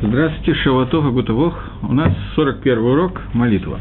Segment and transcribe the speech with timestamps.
[0.00, 1.58] Здравствуйте, Шаватов и Гутовох.
[1.82, 3.80] У нас 41 урок «Молитва».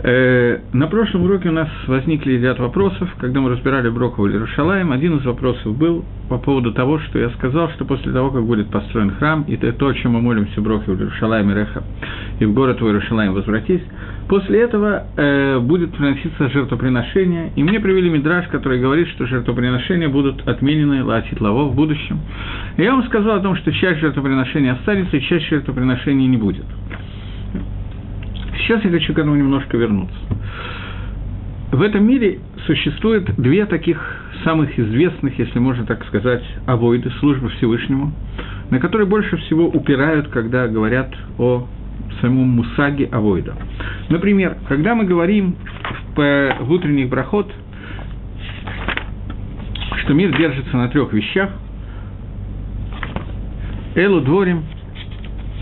[0.00, 4.92] Э, на прошлом уроке у нас возникли ряд вопросов, когда мы разбирали Броху или Рушалаем.
[4.92, 8.70] Один из вопросов был по поводу того, что я сказал, что после того, как будет
[8.70, 11.82] построен храм, и то, о чем мы молимся Броху или Рушалаем и Реха,
[12.38, 13.82] и в город твой Рушалаем возвратись,
[14.28, 20.46] после этого э, будет приноситься жертвоприношение, и мне привели мидраж, который говорит, что жертвоприношения будут
[20.46, 22.20] отменены Лаатит Лаво в будущем.
[22.76, 26.64] И я вам сказал о том, что часть жертвоприношения останется, и часть жертвоприношения не будет.
[28.58, 30.18] Сейчас я хочу к этому немножко вернуться.
[31.70, 33.98] В этом мире существует две таких
[34.42, 38.12] самых известных, если можно так сказать, авоиды, службы Всевышнему,
[38.70, 41.66] на которые больше всего упирают, когда говорят о
[42.20, 43.54] самом мусаге авоида.
[44.08, 45.56] Например, когда мы говорим
[46.16, 47.52] в, в утренних брахот,
[50.02, 51.50] что мир держится на трех вещах,
[53.94, 54.62] Элу дворим,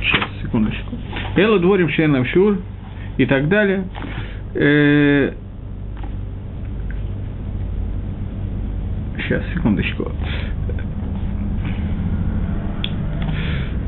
[0.00, 0.94] сейчас, секундочку,
[1.36, 2.58] Элу дворим шейнам шур,
[3.18, 3.84] и так далее.
[4.54, 5.32] Э,
[9.18, 10.10] сейчас, секундочку.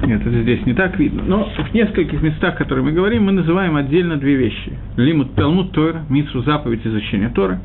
[0.08, 1.22] Нет, это здесь не так видно.
[1.26, 4.72] Но в нескольких местах, о которых мы говорим, мы называем отдельно две вещи.
[4.96, 7.60] Лимут Талмуд Тора, Митсу заповедь изучения Тора,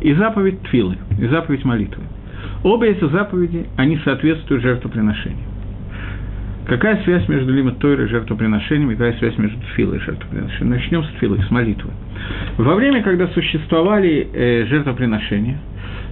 [0.00, 2.02] и заповедь Твилы, и заповедь молитвы.
[2.64, 5.47] Оба эти заповеди, они соответствуют жертвоприношению.
[6.68, 10.68] Какая связь между Лимат Тойрой и жертвоприношением, и какая связь между Тфилой и жертвоприношением?
[10.68, 11.90] Начнем с Тфилы, с молитвы.
[12.58, 15.58] Во время, когда существовали э, жертвоприношения,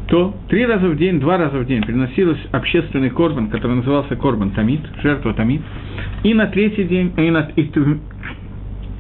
[0.09, 4.53] то три раза в день, два раза в день приносилось общественный корбан, который назывался корбан
[4.53, 5.61] Тамид, жертва Тамид,
[6.23, 7.71] и на третий день, и, на, и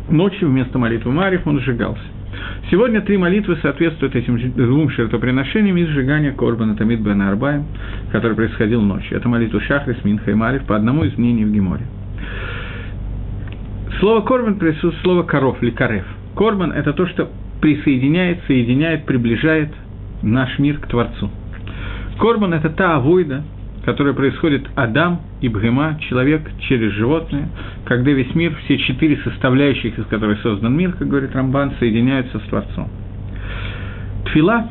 [0.09, 2.03] ночью вместо молитвы Мариф он сжигался.
[2.71, 7.67] Сегодня три молитвы соответствуют этим двум жертвоприношениям из сжигания Корбана Тамид Бен Арбаем,
[8.13, 9.17] который происходил ночью.
[9.17, 11.87] Это молитва Шахрис, Минха и Марив по одному из мнений в Геморе.
[14.01, 16.05] Слово Корбан присутствует слово коров, ликарев.
[16.37, 17.31] Корбан– это то, что
[17.63, 19.71] присоединяет, соединяет, приближает
[20.23, 21.31] наш мир к Творцу.
[22.19, 23.45] Корбан– это та авойда,
[23.87, 27.49] которое происходит Адам и Бхема, человек через животное,
[27.85, 32.43] когда весь мир, все четыре составляющих, из которых создан мир, как говорит Рамбан, соединяются с
[32.43, 32.89] Творцом.
[34.25, 34.67] Тфила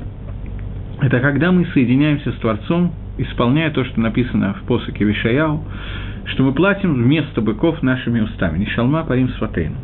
[1.01, 5.63] –это когда мы соединяемся с Творцом, исполняя то, что написано в посоке Вишаяу,
[6.25, 8.57] что мы платим вместо быков нашими устами.
[8.57, 9.77] Не шалма, парим сватейну.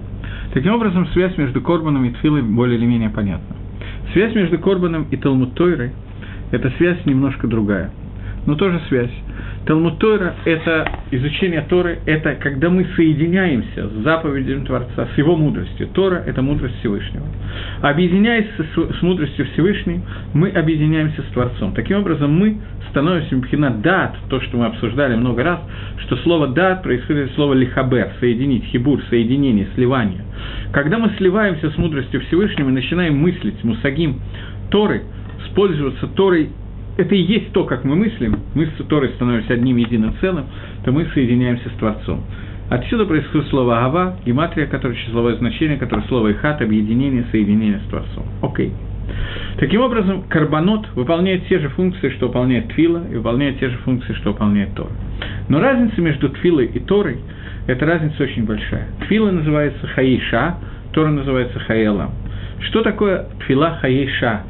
[0.53, 3.55] Таким образом, связь между Корбаном и Тфилой более или менее понятна.
[4.11, 5.91] Связь между Корбаном и Талмуд Тойрой–
[6.51, 7.91] это связь немножко другая–
[8.45, 9.11] но тоже связь.
[9.65, 15.87] Талмуд Тойра– это изучение Торы, это когда мы соединяемся с заповедями Творца, с его мудростью.
[15.89, 17.25] Тора– это мудрость Всевышнего.
[17.81, 20.01] Объединяясь с, с мудростью Всевышней,
[20.33, 21.73] мы объединяемся с Творцом.
[21.73, 22.57] Таким образом, мы
[22.89, 25.59] становимся мпхина дат, то, что мы обсуждали много раз,
[25.99, 30.25] что слово дат происходит от слова лихабер, соединить, хибур, соединение, сливание.
[30.73, 34.21] Когда мы сливаемся с мудростью Всевышнего и начинаем мыслить мусагим
[34.71, 35.03] Торы,
[35.45, 36.49] использоваться Торой
[37.01, 40.45] это и есть то, как мы мыслим, мы с Торой становимся одним единым целым,
[40.85, 42.23] то мы соединяемся с Творцом.
[42.69, 48.23] Отсюда происходит слово «ава», гематрия, которое числовое значение, которое слово «ихат», объединение, соединение с Творцом.
[48.41, 48.71] Окей.
[49.57, 54.13] Таким образом, карбонот выполняет те же функции, что выполняет Твила, и выполняет те же функции,
[54.13, 54.91] что выполняет Тора.
[55.49, 57.17] Но разница между Твилой и Торой–
[57.67, 58.87] это разница очень большая.
[59.07, 60.55] Твила называется Хаиша,
[60.93, 62.11] Тора называется Хаэлам.
[62.69, 64.43] Что такое Твила Хаиша?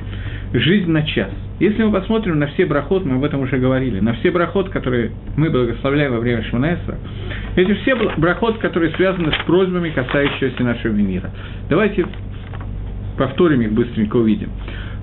[0.54, 4.14] Жизнь на час– если мы посмотрим на все брахот, мы об этом уже говорили, на
[4.14, 6.98] все брахот, которые мы благословляем во время Шманесра,
[7.56, 11.30] эти все брахот, которые связаны с просьбами, касающимися нашего мира.
[11.70, 12.08] Давайте
[13.16, 14.50] повторим их быстренько, увидим.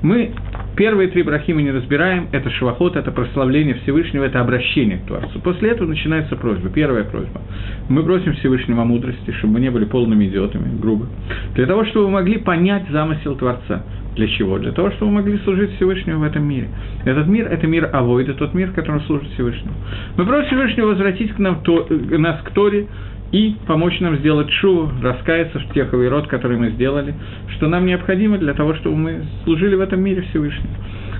[0.03, 0.33] Мы
[0.77, 5.41] первые три брахи мы не разбираем, это швахот, это прославление Всевышнего, это обращение к Творцу.
[5.41, 6.71] После этого начинается просьба.
[6.71, 7.41] Первая просьба.
[7.89, 11.07] Мы просим Всевышнего мудрости, чтобы мы не были полными идиотами, грубо.
[11.55, 13.83] Для того, чтобы вы могли понять замысел Творца.
[14.19, 14.59] Для чего?
[14.59, 16.69] Для того, чтобы мы могли служить Всевышнему в этом мире.
[17.05, 19.75] Этот мир– это мир Авойда, тот мир, в котором служит Всевышнему.
[20.17, 22.89] Мы просим Всевышнего возвратить к нам то, нас к Торе
[23.31, 27.15] и помочь нам сделать шу, раскаяться в тех род, которые мы сделали,
[27.57, 30.75] что нам необходимо для того, чтобы мы служили в этом мире Всевышнему.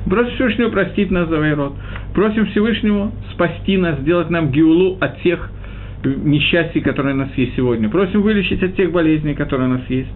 [0.07, 1.75] Просим Всевышнего простить нас за Вайрод.
[2.15, 5.53] Просим Всевышнего спасти нас, сделать нам гиулу от тех
[6.05, 7.89] несчастий, которые у нас есть сегодня.
[7.89, 10.09] Просим вылечить от тех болезней, которые у нас есть.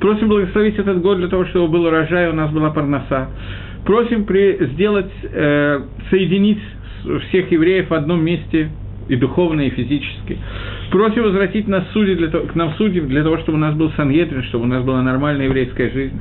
[0.00, 3.28] Просим благословить этот год для того, чтобы был урожай, у нас была парноса.
[3.84, 6.60] Просим при, сделать, э, соединить
[7.28, 8.70] всех евреев в одном месте
[9.10, 10.38] и духовно, и физически.
[10.92, 13.90] Просим возвратить нас судьи для того, к нам судьям, для того, чтобы у нас был
[13.96, 16.18] Сангедрин, чтобы у нас была нормальная еврейская жизнь.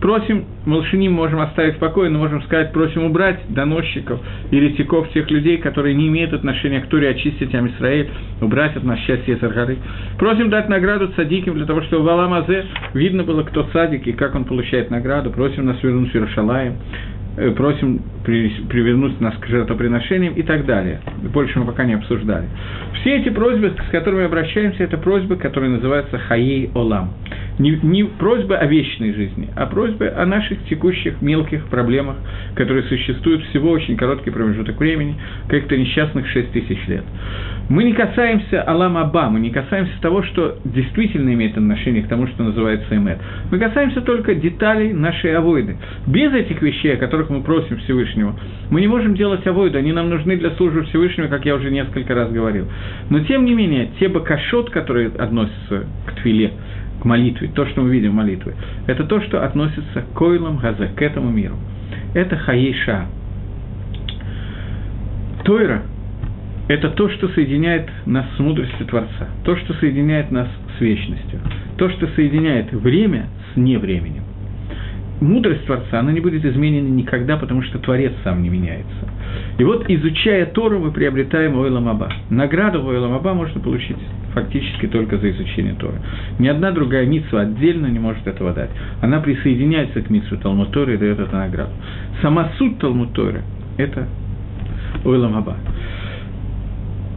[0.00, 4.18] Просим, Малшиним можем оставить в покое, но можем сказать, просим убрать доносчиков,
[4.50, 8.08] еретиков, тех людей, которые не имеют отношения к Туре, очистить Амисраэль,
[8.40, 9.76] убрать от нас счастье Саргары.
[10.18, 12.64] Просим дать награду цадиким, для того, чтобы в Аламазе
[12.94, 15.30] видно было, кто цадик и как он получает награду.
[15.30, 16.76] Просим нас вернуть в Иерушалаем.
[17.34, 21.00] Э, просим привернуть нас к жертвоприношениям и так далее.
[21.32, 22.46] Больше мы пока не обсуждали.
[23.00, 27.14] Все эти просьбы, с которыми обращаемся, это просьбы, которые называются «Хаей Олам».
[27.62, 32.16] Не, не просьбы о вечной жизни, а просьбы о наших текущих мелких проблемах,
[32.56, 35.14] которые существуют всего очень короткий промежуток времени,
[35.46, 37.04] как-то несчастных 6 тысяч лет.
[37.68, 42.26] Мы не касаемся Алам Аба, мы не касаемся того, что действительно имеет отношение к тому,
[42.26, 43.18] что называется Эмет.
[43.52, 45.76] Мы касаемся только деталей нашей авойды.
[46.08, 48.34] Без этих вещей, о которых мы просим Всевышнего,
[48.70, 52.12] мы не можем делать авойду, они нам нужны для службы Всевышнего, как я уже несколько
[52.12, 52.66] раз говорил.
[53.08, 56.50] Но тем не менее, те бакашот, которые относятся к твиле,
[57.02, 58.54] к молитве, то, что мы видим в молитве,
[58.86, 61.56] это то, что относится к койлам газе, к этому миру.
[62.14, 63.06] Это хаейша.
[65.44, 65.82] Тойра–
[66.68, 70.46] это то, что соединяет нас с мудростью Творца, то, что соединяет нас
[70.78, 71.40] с вечностью,
[71.76, 74.22] то, что соединяет время с невременем.
[75.22, 79.08] Мудрость Творца, она не будет изменена никогда, потому что Творец сам не меняется.
[79.56, 82.12] И вот, изучая Тору, мы приобретаем Ойлам Аба.
[82.28, 83.98] Награду в Ойлам можно получить
[84.34, 85.94] фактически только за изучение Торы.
[86.40, 88.70] Ни одна другая митсва отдельно не может этого дать.
[89.00, 91.70] Она присоединяется к митсву Талмуд Торы и дает эту награду.
[92.20, 93.42] Сама суть Талмуд Торы–
[93.76, 94.08] это
[95.04, 95.56] Ойлам Аба.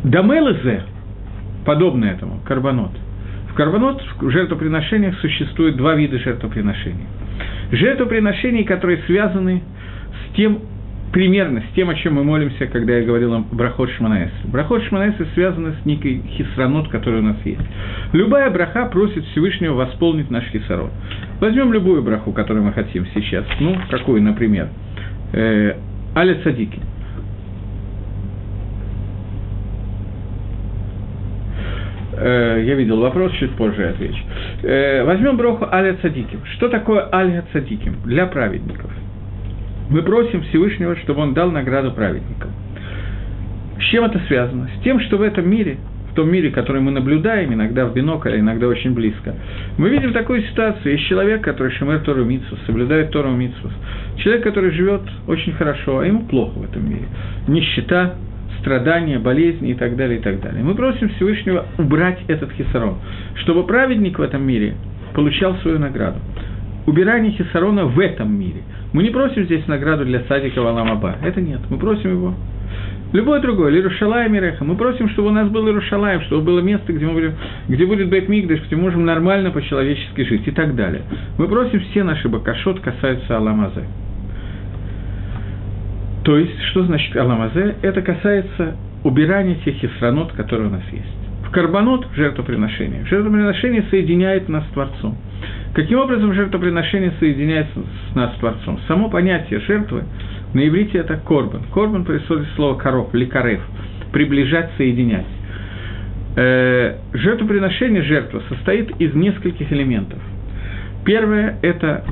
[0.03, 0.83] Дамелезе,
[1.65, 2.91] подобно этому, карбонот.
[3.49, 7.07] В карбонот в жертвоприношениях существует два вида жертвоприношений.
[7.71, 9.61] Жертвоприношений, которые связаны
[10.11, 10.59] с тем,
[11.11, 14.31] примерно с тем, о чем мы молимся, когда я говорил о Брахот Шманаэс.
[14.45, 17.61] Брахот Шманаэс связано с некой хисранот, который у нас есть.
[18.13, 20.91] Любая браха просит Всевышнего восполнить наш хисарот.
[21.39, 23.45] Возьмем любую браху, которую мы хотим сейчас.
[23.59, 24.69] Ну, какую, например?
[25.33, 25.75] Э,
[26.15, 26.79] Аля Цадики.
[26.79, 26.95] Э,
[32.21, 34.23] я видел вопрос, чуть позже я отвечу.
[34.63, 36.39] Э, возьмем броху Аля Цадиким.
[36.55, 38.91] Что такое Аля Цадиким для праведников?
[39.89, 42.51] мы просим Всевышнего, чтобы он дал награду праведникам.
[43.79, 44.69] С чем это связано?
[44.79, 45.77] С тем, что в этом мире,
[46.11, 49.35] в том мире, который мы наблюдаем, иногда в бинокль, а иногда очень близко,
[49.77, 50.93] мы видим такую ситуацию.
[50.93, 53.71] Есть человек, который шимер Тору Митсус, соблюдает Тору Митсус.
[54.17, 57.05] Человек, который живет очень хорошо, а ему плохо в этом мире.
[57.47, 58.15] Нищета,
[58.65, 60.63] страдания, болезни и так далее, и так далее.
[60.63, 62.95] Мы просим Всевышнего убрать этот хисарон,
[63.35, 64.73] чтобы праведник в этом мире
[65.13, 66.19] получал свою награду.
[66.87, 68.61] Убирание хисарона в этом мире–
[68.95, 71.17] мы не просим здесь награду для садика Валамаба.
[71.21, 71.59] Это нет.
[71.69, 72.33] Мы просим его.
[73.11, 74.63] Любой другой, Лирушалай Миреха.
[74.63, 77.33] Мы просим, чтобы у нас был Ирушалаем, чтобы было место, где, мы будем,
[77.67, 81.01] где будет Бек Мигдаш, где можем нормально по-человечески жить и так далее.
[81.37, 83.83] Мы просим все наши бакашот касаются Аламазе.
[86.25, 87.75] То есть, что значит Аламазе?
[87.83, 91.05] Это касается убирания тех хисранот, которые у нас есть.
[91.47, 93.05] В карбонот– жертвоприношение.
[93.05, 95.15] Жертвоприношение соединяет нас с Творцом.
[95.75, 97.79] Каким образом жертвоприношение соединяется
[98.11, 98.79] с нас, с Творцом?
[98.87, 100.03] Само понятие жертвы
[100.55, 101.61] на иврите это корбан.
[101.71, 103.61] Корбан происходит из слова коров, ликарев,
[104.11, 105.27] приближать, соединять.
[106.37, 110.19] Э, жертвоприношение, жертва состоит из нескольких элементов.
[111.05, 112.03] Первое– это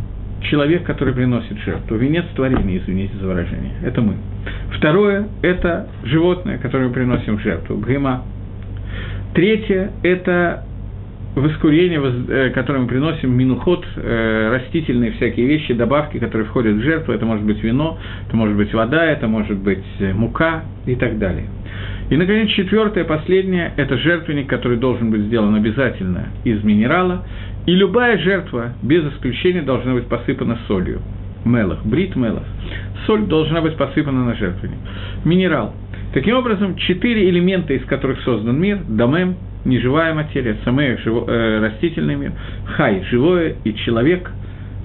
[0.50, 4.16] человек, который приносит жертву, венец творения, извините за выражение, это мы.
[4.78, 8.24] Второе– это животное, которое мы приносим в жертву, грима.
[9.34, 10.66] Третье– это
[11.36, 17.14] воскурение, э, которое мы приносим, минуход, э, растительные всякие вещи, добавки, которые входят в жертву,
[17.14, 17.98] это может быть вино,
[18.28, 21.46] это может быть вода, это может быть э, мука и так далее.
[22.10, 27.26] И, наконец, четвертое, последнее– это жертвенник, который должен быть сделан обязательно из минерала,
[27.66, 31.02] и любая жертва, без исключения, должна быть посыпана солью.
[31.46, 32.44] Мелах, брит мелах.
[33.06, 34.78] Соль должна быть посыпана на жертвенник.
[35.26, 35.74] Минерал.
[36.14, 42.16] Таким образом, четыре элемента, из которых создан мир– домем, неживая материя, самый живо, э, растительный
[42.16, 42.34] мир,
[42.76, 44.30] хай– живое и человек,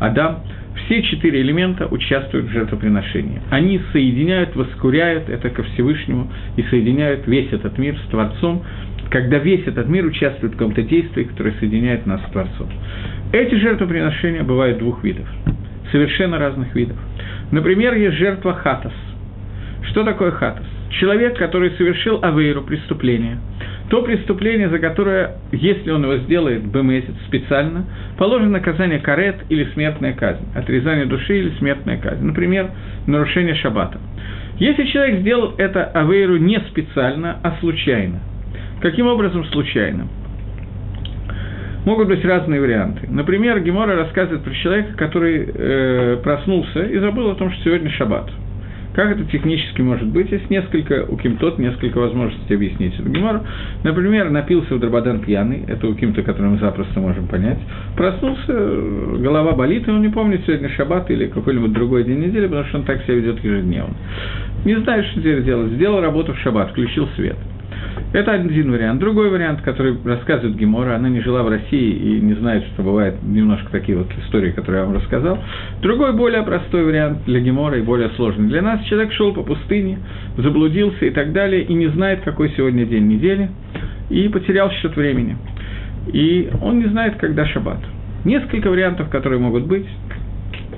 [0.00, 0.40] Адам–
[0.86, 3.40] все четыре элемента участвуют в жертвоприношении.
[3.50, 8.62] Они соединяют, воскуряют это ко Всевышнему и соединяют весь этот мир с Творцом,
[9.10, 12.68] когда весь этот мир участвует в каком-то действии, которое соединяет нас с Творцом.
[13.32, 15.26] Эти жертвоприношения бывают двух видов,
[15.92, 16.96] совершенно разных видов.
[17.50, 18.92] Например, есть жертва хатас.
[19.90, 20.66] Что такое хатас?
[21.00, 23.38] Человек, который совершил авейру, преступление–
[23.88, 27.86] то преступление, за которое, если он его сделает бемесяц специально,
[28.18, 32.70] положено наказание карет или смертная казнь, отрезание души или смертная казнь, например,
[33.06, 33.98] нарушение шаббата.
[34.58, 38.20] Если человек сделал это авейру не специально, а случайно,
[38.80, 40.08] Каким образом случайным?
[41.84, 43.08] Могут быть разные варианты.
[43.08, 48.30] Например, Гемора рассказывает про человека, который э, проснулся и забыл о том, что сегодня шаббат.
[48.94, 50.30] Как это технически может быть?
[50.30, 53.42] Есть несколько, у Кимтот несколько возможностей объяснить эту гемору.
[53.84, 57.58] Например, напился в Драбадан пьяный, это у Кимта, который мы запросто можем понять.
[57.96, 58.52] Проснулся,
[59.18, 62.78] голова болит, и он не помнит сегодня шаббат или какой-нибудь другой день недели, потому что
[62.78, 63.94] он так себя ведет ежедневно.
[64.64, 65.72] Не знает, что теперь делать.
[65.72, 67.36] Сделал работу в шаббат, включил свет–
[68.12, 69.00] это один вариант.
[69.00, 73.16] Другой вариант, который рассказывает Гемора, она не жила в России и не знает, что бывает
[73.22, 75.38] немножко такие вот истории, которые я вам рассказал.
[75.82, 78.48] Другой, более простой вариант для Гемора и более сложный.
[78.48, 79.98] Для нас человек шел по пустыне,
[80.38, 83.50] заблудился и так далее, и не знает, какой сегодня день недели,
[84.08, 85.36] и потерял счет времени.
[86.06, 87.80] И он не знает, когда шаббат.
[88.24, 89.86] Несколько вариантов, которые могут быть.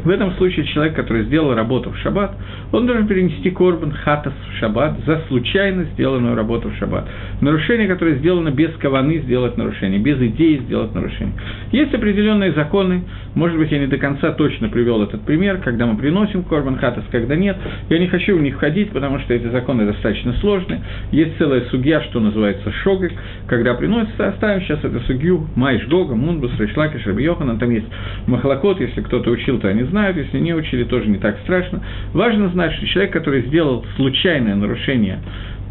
[0.04, 2.34] В этом случае человек, который сделал работу в шаббат,
[2.72, 7.06] он должен перенести корбан хатас в шаббат за случайно сделанную работу в шаббат.
[7.40, 11.34] Нарушение, которое сделано без каваны, сделать нарушение, без идеи сделать нарушение.
[11.72, 13.02] Есть определенные законы,
[13.34, 17.04] может быть, я не до конца точно привел этот пример, когда мы приносим корбан хатас,
[17.10, 17.56] когда нет.
[17.88, 20.80] Я не хочу в них входить, потому что эти законы достаточно сложные.
[21.12, 23.12] Есть целая судья, что называется шогик,
[23.46, 27.86] когда приносится, оставим сейчас эту судью, майш гога, мунбус, решлакиш, рабиохана, там есть
[28.26, 31.82] махлокот, если кто-то учил, то они знают, если не учили, тоже не так страшно.
[32.14, 35.18] Важно знать, что человек, который сделал случайное нарушение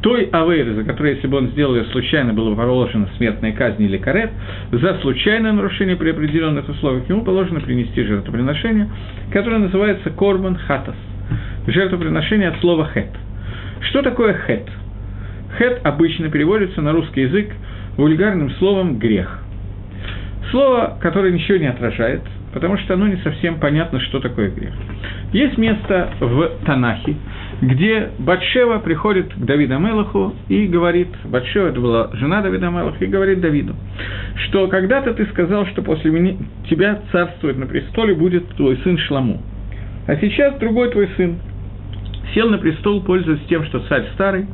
[0.01, 3.83] той авейры, за которой, если бы он сделал ее случайно, было бы положено смертная казнь
[3.83, 4.31] или карет,
[4.71, 8.87] за случайное нарушение при определенных условиях ему положено принести жертвоприношение,
[9.31, 10.95] которое называется корбан хатас.
[11.67, 13.09] Жертвоприношение от слова хет.
[13.89, 14.69] Что такое хет?
[15.57, 17.51] Хет обычно переводится на русский язык
[17.97, 19.39] вульгарным словом грех.
[20.51, 22.21] Слово, которое ничего не отражает,
[22.53, 24.73] потому что оно не совсем понятно, что такое грех.
[25.33, 27.15] Есть место в Танахе,
[27.61, 33.07] где Батшева приходит к Давиду Мелаху и говорит, Батшева это была жена Давида Мелаха, и
[33.07, 33.75] говорит Давиду,
[34.47, 36.35] что когда-то ты сказал, что после меня,
[36.69, 39.41] тебя царствует на престоле будет твой сын Шламу.
[40.07, 41.37] А сейчас другой твой сын
[42.33, 44.45] сел на престол, пользуясь тем, что царь старый,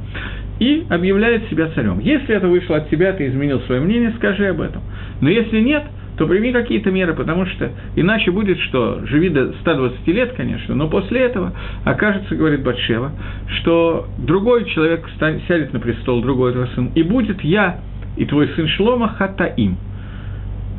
[0.59, 1.99] и объявляет себя царем.
[1.99, 4.81] Если это вышло от тебя, ты изменил свое мнение, скажи об этом.
[5.21, 5.83] Но если нет,
[6.17, 10.87] то прими какие-то меры, потому что иначе будет, что живи до 120 лет, конечно, но
[10.87, 11.53] после этого
[11.83, 13.11] окажется, говорит Батшева,
[13.59, 15.05] что другой человек
[15.47, 17.79] сядет на престол, другой твой сын, и будет я
[18.15, 19.77] и твой сын Шлома хатаим,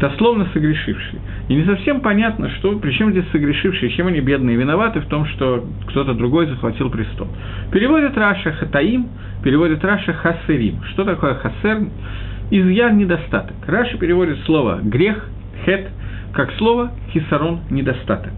[0.00, 1.18] дословно согрешивший.
[1.48, 5.66] И не совсем понятно, что, причем здесь согрешившие, чем они бедные виноваты в том, что
[5.88, 7.28] кто-то другой захватил престол.
[7.72, 9.08] Переводит Раши חטאים,
[9.42, 10.82] переводит Раши חסרים.
[10.92, 11.88] Что такое חסר?
[12.50, 13.56] Изъян– недостаток.
[13.66, 15.28] Раши переводит слово «грех»,
[15.64, 15.88] «חטא»,
[16.32, 18.32] как слово «חיסרון»– недостаток.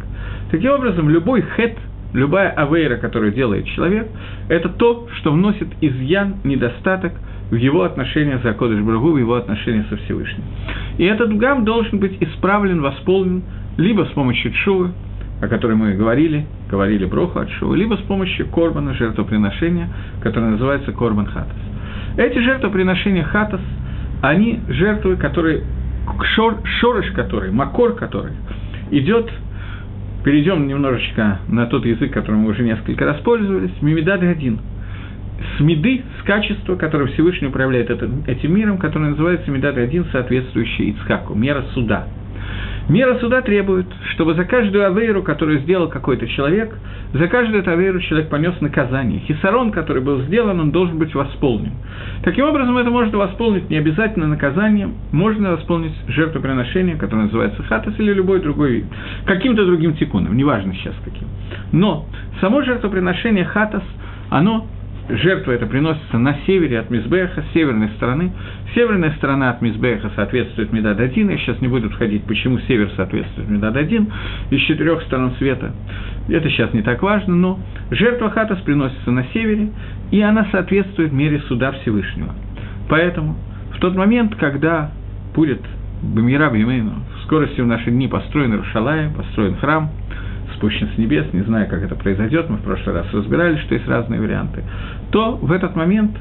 [0.50, 1.76] Таким образом, любой חטא,
[2.12, 4.08] любая עבירה, которую делает человек,
[4.48, 7.12] это то, что вносит изъян, недостаток
[7.50, 10.44] в его отношения с הקדוש ברוך הוא, в его отношения со Всевышним.
[10.98, 13.42] И этот פגם должен быть исправлен, восполнен
[13.76, 14.92] либо с помощью тшувы,
[15.40, 19.88] о которой мы говорили, говорили броху от шувы, либо с помощью корбана, жертвоприношения,
[20.22, 21.56] которое называется корбан хатас.
[22.16, 23.60] Эти жертвоприношения хатас–
[24.22, 25.62] они жертвы, которые,
[26.34, 28.32] шор, шорыш который, макор который,
[28.90, 29.30] идет,
[30.24, 34.60] перейдем немножечко на тот язык, которым мы уже несколько раз пользовались, мимидад один,
[35.56, 40.90] с меды, с качества, которое Всевышний управляет этим, этим миром, которое называется Медад один, соответствующий
[40.90, 42.06] Ицхаку, мера суда–
[42.88, 46.74] Мера суда требует, чтобы за каждую авейру, которую сделал какой-то человек,
[47.12, 49.20] за каждую эту авейру человек понес наказание.
[49.20, 51.72] Хисарон, который был сделан, он должен быть восполнен.
[52.22, 58.12] Таким образом, это можно восполнить не обязательно наказанием, можно восполнить жертвоприношение, которое называется хатас или
[58.12, 58.86] любой другой,
[59.26, 61.28] каким-то другим тикуном, неважно сейчас каким.
[61.72, 62.06] Но
[62.40, 63.82] само жертвоприношение хатас,
[64.30, 64.66] оно
[65.08, 68.32] жертва это приносится на севере от Мизбеха, с северной стороны.
[68.74, 71.30] Северная сторона от Мизбеха соответствует Медад-1.
[71.30, 74.12] Я сейчас не буду входить, почему север соответствует Медад-1
[74.50, 75.72] из четырех сторон света.
[76.28, 77.58] Это сейчас не так важно, но
[77.90, 79.70] жертва Хатас приносится на севере,
[80.10, 82.34] и она соответствует мере суда Всевышнего.
[82.88, 83.36] Поэтому
[83.74, 84.90] в тот момент, когда
[85.34, 85.60] будет
[86.02, 89.90] Бамира Бимейну, в скорости в наши дни построен Рушалай, построен храм–
[90.58, 93.88] спущен с небес, не знаю, как это произойдет, мы в прошлый раз разбирали, что есть
[93.88, 94.62] разные варианты,
[95.10, 96.16] то в этот момент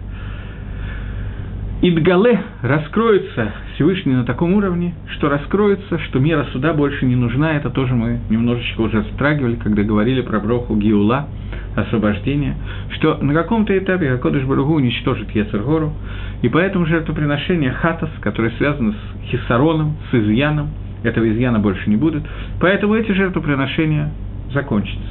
[1.80, 7.56] Идгале раскроется Всевышний на таком уровне, что раскроется, что мера суда больше не нужна.
[7.56, 11.28] Это тоже мы немножечко уже затрагивали, когда говорили про броху Гиула,
[11.76, 12.56] освобождение,
[12.96, 15.94] что на каком-то этапе Акодыш Баругу уничтожит Ецергору,
[16.42, 20.70] и поэтому жертвоприношение Хатас, которое связано с Хисароном, с изъяном,
[21.04, 22.24] этого изъяна больше не будет,
[22.60, 24.10] поэтому эти жертвоприношения
[24.54, 25.08] закончится.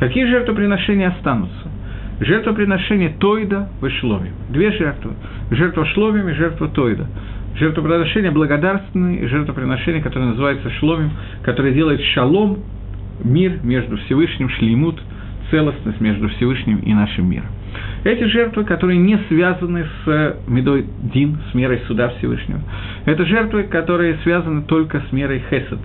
[0.00, 1.70] Какие жертвоприношения останутся?
[2.20, 4.30] Жертвоприношение Тойда в Ишлове.
[4.50, 5.12] Две жертвы.
[5.50, 7.06] Жертва Шловим и жертва Тойда.
[7.56, 11.10] Жертвоприношение благодарственное и жертвоприношение, которое называется Шловим,
[11.42, 12.58] которое делает шалом,
[13.22, 15.00] мир между Всевышним, шлеймут,
[15.50, 17.48] целостность между Всевышним и нашим миром.
[18.04, 22.60] Эти жертвы, которые не связаны с медой Дин, с мерой суда Всевышнего,
[23.04, 25.80] это жертвы, которые связаны только с мерой Хесед,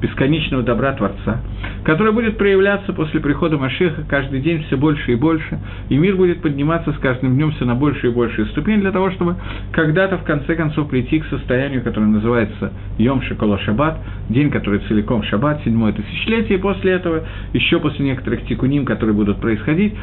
[0.00, 1.40] бесконечного добра Творца,
[1.84, 6.42] которая будет проявляться после прихода Машеха каждый день все больше и больше, и мир будет
[6.42, 9.36] подниматься с каждым днем все на большую и большую ступень для того, чтобы
[9.72, 13.98] когда-то в конце концов прийти к состоянию, которое называется Йом Шакола Шаббат,
[14.28, 19.40] день, который целиком Шаббат, седьмое тысячелетие, и после этого, еще после некоторых тикуним, которые будут
[19.40, 19.94] происходить,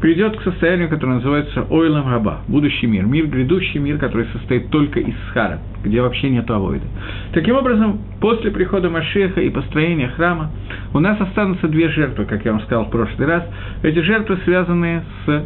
[0.00, 5.00] придет к состоянию, которое называется Ойлам Раба, будущий мир, мир, грядущий мир, который состоит только
[5.00, 6.86] из Хара, где вообще нет авойда.
[7.32, 10.50] Таким образом, после прихода Машеха и построения храма
[10.94, 13.44] у нас останутся две жертвы, как я вам сказал в прошлый раз.
[13.82, 15.44] Эти жертвы связаны с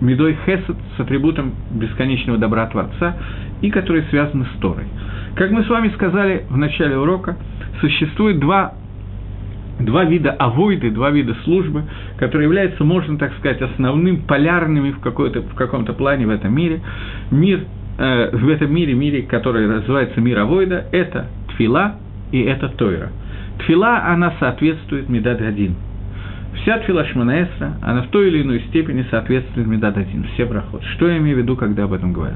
[0.00, 3.16] медой Хесед, с атрибутом бесконечного добра Творца,
[3.60, 4.84] и которые связаны с Торой.
[5.34, 7.36] Как мы с вами сказали в начале урока,
[7.80, 8.74] существует два
[9.80, 11.84] два вида авойды, два вида службы,
[12.18, 16.80] которые являются, можно так сказать, основным, полярными в, в каком-то плане в этом мире.
[17.30, 17.60] Мир,
[17.98, 21.96] э, в этом мире, мире, который называется мир авойда, это тфила
[22.32, 23.10] и это тойра.
[23.58, 25.74] Тфила, она соответствует Медад Гадин.
[26.62, 30.82] Вся тфила Шманаэсра, она в той или иной степени соответствует Медад Один, все брахот.
[30.94, 32.34] Что я имею в виду, когда об этом говорю?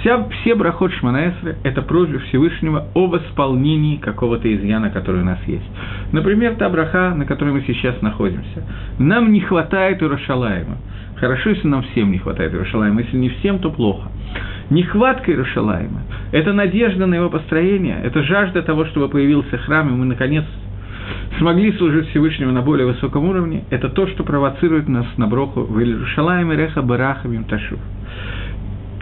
[0.00, 5.64] Вся, все брахот Шманаэсры– это просьба Всевышнего о восполнении какого-то изъяна, который у нас есть.
[6.12, 8.66] Например, та браха, на которой мы сейчас находимся.
[8.98, 10.78] Нам не хватает Иерушалаема.
[11.16, 13.02] Хорошо, если нам всем не хватает Иерушалаема.
[13.02, 14.08] Если не всем, то плохо.
[14.70, 20.06] Нехватка Иерушалаема– это надежда на его построение, это жажда того, чтобы появился храм, и мы,
[20.06, 20.44] наконец,
[21.38, 25.78] смогли служить Всевышнему на более высоком уровне, это то, что провоцирует нас на броху в
[25.78, 27.78] Иерушалаеме Реха Бараха Мимташув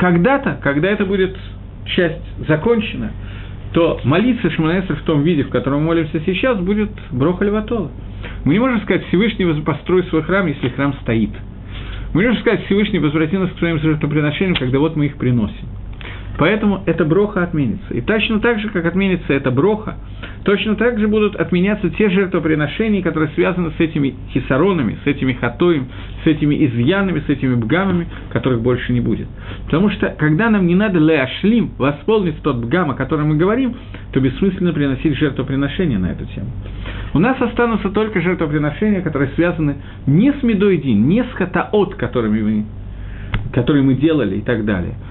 [0.01, 1.37] когда-то, когда это будет
[1.85, 3.13] часть закончена,
[3.73, 7.91] то молиться Шманаэсер в том виде, в котором молимся сейчас, будет Броха Леватола.
[8.45, 11.31] Мы не можем сказать Всевышний построй свой храм, если храм стоит.
[12.15, 15.69] Мы не можем сказать Всевышний возврати нас к своим жертвоприношениям, когда вот мы их приносим.
[16.39, 17.93] Поэтому эта броха отменится.
[17.93, 19.97] И точно так же, как отменится эта броха,
[20.45, 25.89] точно так же будут отменяться те жертвоприношения, которые связаны с этими хисаронами, с этими хатоем,
[26.25, 29.29] с этими изъянами, с этими бгамами, которых больше не будет.
[29.67, 33.77] Потому что, когда нам не надо леашлим, восполнить тот бгам, о котором мы говорим,
[34.13, 36.49] то бессмысленно приносить жертвоприношения на эту тему.
[37.13, 42.41] У нас останутся только жертвоприношения, которые связаны не с медой дин, не с хатаот, которыми
[42.41, 42.65] мы,
[43.53, 44.95] которые мы делали и так далее–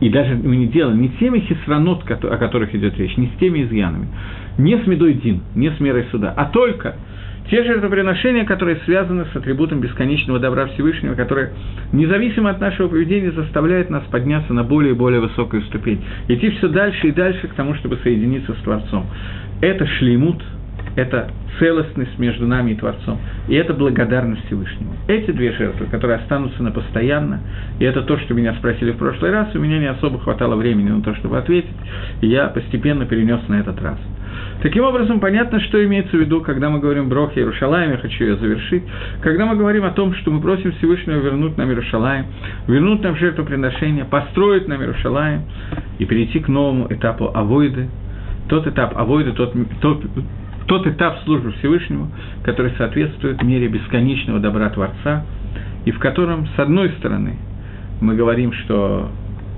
[0.00, 3.62] и даже мы не делаем не теми хисранот, о которых идет речь, не с теми
[3.62, 4.08] изъянами,
[4.58, 6.96] не с медой дин, не с мерой суда, а только
[7.50, 11.50] те жертвоприношения, которые связаны с атрибутом бесконечного добра Всевышнего, которые,
[11.92, 16.68] независимо от нашего поведения, заставляют нас подняться на более и более высокую ступень, идти все
[16.68, 19.06] дальше и дальше к тому, чтобы соединиться с Творцом.
[19.60, 20.42] Это шлеймут–
[20.96, 24.92] это целостность между нами и Творцом, и это благодарность Всевышнему.
[25.08, 27.40] Эти две жертвы, которые останутся на постоянно,
[27.78, 30.90] и это то, что меня спросили в прошлый раз, у меня не особо хватало времени
[30.90, 31.70] на то, чтобы ответить,
[32.20, 33.98] и я постепенно перенес на этот раз.
[34.62, 38.36] Таким образом, понятно, что имеется в виду, когда мы говорим «Брох Иерушалаем», я хочу ее
[38.36, 38.82] завершить,
[39.22, 42.26] когда мы говорим о том, что мы просим Всевышнего вернуть нам Иерушалаем,
[42.68, 45.44] вернуть нам жертвоприношение, построить нам Иерушалаем
[45.98, 47.88] и перейти к новому этапу авойды,
[48.48, 50.04] тот этап авойды, тот, тот,
[50.70, 52.12] тот этап службы Всевышнему,
[52.44, 55.24] который соответствует мере бесконечного добра Творца,
[55.84, 57.38] и в котором, с одной стороны,
[58.00, 59.10] мы говорим, что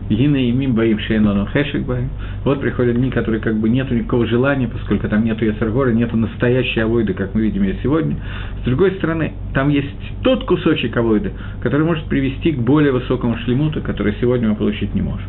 [0.09, 2.09] Гина и Мим боим Шейнону Хешек боим.
[2.46, 6.81] Вот приходят дни, которые как бы нету никакого желания, поскольку там нету Яцергора, нету настоящей
[6.81, 8.16] авойды, как мы видим ее сегодня.
[8.62, 13.83] С другой стороны, там есть тот кусочек авойды, который может привести к более высокому шлемуту,
[13.83, 15.29] который сегодня мы получить не можем.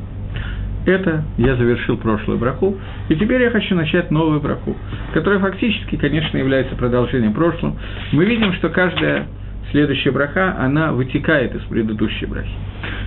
[0.85, 4.75] Это я завершил прошлую браху, и теперь я хочу начать новую браху,
[5.13, 7.75] которая фактически, конечно, является продолжением прошлого.
[8.11, 9.27] Мы видим, что каждая
[9.71, 12.51] следующая браха, она вытекает из предыдущей брахи.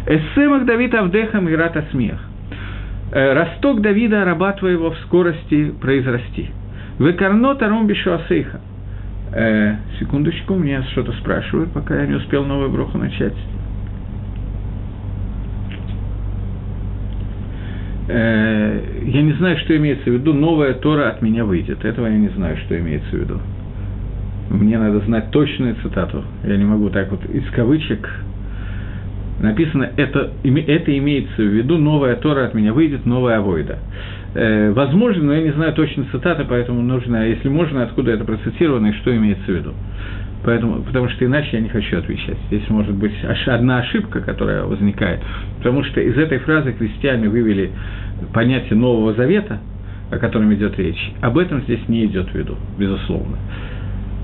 [0.07, 2.19] Эссемах Давид Авдехам Ирата Смех.
[3.13, 6.51] «Э, Росток Давида, раба твоего, в скорости произрасти.
[6.99, 8.61] Векарно тарум бишуасейха.
[9.33, 13.35] Э, секундочку, меня что-то спрашивают, пока я не успел новую браху начать.
[18.09, 21.85] Э, я не знаю, что имеется в виду, новая Тора от меня выйдет.
[21.85, 23.41] Этого я не знаю, что имеется в виду.
[24.51, 26.25] Мне надо знать точную цитату.
[26.45, 28.09] Я не могу так вот из кавычек.
[29.41, 33.79] Написано, это, это имеется в виду, новая Тора от меня выйдет, новая Авойда.
[34.35, 38.89] Э, возможно, но я не знаю точно цитаты, поэтому нужно, если можно, откуда это процитировано
[38.89, 39.75] и что имеется в виду.
[40.47, 42.37] Поэтому, потому что иначе я не хочу отвечать.
[42.47, 43.13] Здесь может быть
[43.47, 45.21] одна ошибка, которая возникает.
[45.59, 47.73] Потому что из этой фразы христиане вывели
[48.33, 49.59] понятие Нового Завета,
[50.13, 51.13] о котором идет речь.
[51.21, 53.39] Об этом здесь не идет в виду, безусловно.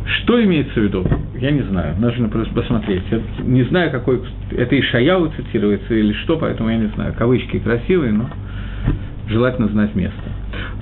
[0.06, 1.04] Что имеется в виду?
[1.40, 3.02] Я не знаю, нужно просто посмотреть.
[3.40, 4.22] Не знаю, какой...
[4.52, 7.14] Это и Шаяу цитируется или что, поэтому я не знаю.
[7.18, 8.30] Кавычки красивые, но
[9.28, 10.22] желательно знать место.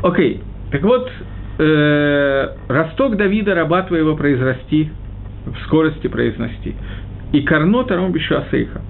[0.02, 1.10] Окей, так вот,
[1.58, 4.90] э, росток Давида, раба твоего произрасти,
[5.46, 6.74] в скорости произнести.
[7.32, 8.80] И корно таром бишуасейха.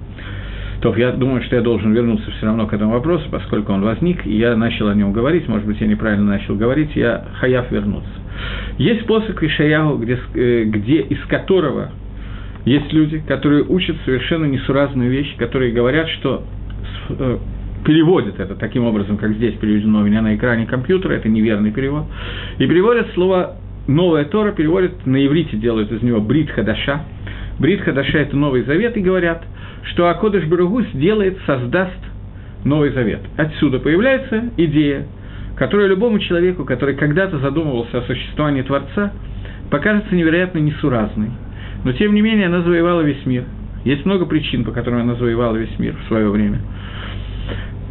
[0.81, 4.25] То я думаю, что я должен вернуться все равно к этому вопросу, поскольку он возник,
[4.25, 8.09] и я начал о нем говорить, может быть, я неправильно начал говорить, я хаяв вернуться.
[8.79, 11.91] Есть посох Ишаяху, где, э, где, из которого
[12.65, 16.43] есть люди, которые учат совершенно несуразную вещь, которые говорят, что
[17.09, 17.37] э,
[17.85, 22.05] переводят это таким образом, как здесь переведено у меня на экране компьютера, это неверный перевод,
[22.57, 27.01] и переводят слово «новая Тора», переводят на иврите, делают из него «брит хадаша».
[27.59, 29.43] «Брит хадаша»– это Новый Завет, и говорят,
[29.91, 31.99] что Акодыш Баругу сделает, создаст
[32.63, 33.21] Новый Завет.
[33.37, 35.05] Отсюда появляется идея,
[35.57, 39.11] которая любому человеку, который когда-то задумывался о существовании Творца,
[39.69, 41.29] покажется невероятно несуразной.
[41.83, 43.43] Но, тем не менее, она завоевала весь мир.
[43.83, 46.59] Есть много причин, по которым она завоевала весь мир в свое время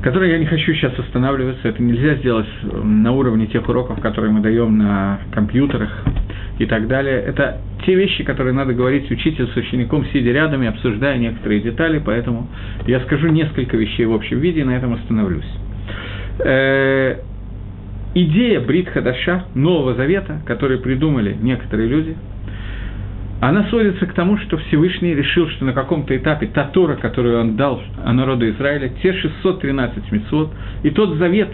[0.03, 1.69] которые я не хочу сейчас останавливаться.
[1.69, 5.91] Это нельзя сделать на уровне тех уроков, которые мы даем на компьютерах
[6.59, 7.21] и так далее.
[7.21, 12.01] Это те вещи, которые надо говорить учитель с учеником, сидя рядом и обсуждая некоторые детали,
[12.05, 12.49] поэтому
[12.87, 15.49] я скажу несколько вещей в общем виде и на этом остановлюсь.
[16.39, 17.17] Э,
[18.15, 22.17] идея Брит Хадаша, Нового Завета, которую придумали некоторые люди–
[23.41, 27.57] она сводится к тому, что Всевышний решил, что на каком-то этапе та Тора, которую он
[27.57, 30.51] дал народу Израиля, те 613 мецвод,
[30.83, 31.49] и тот завет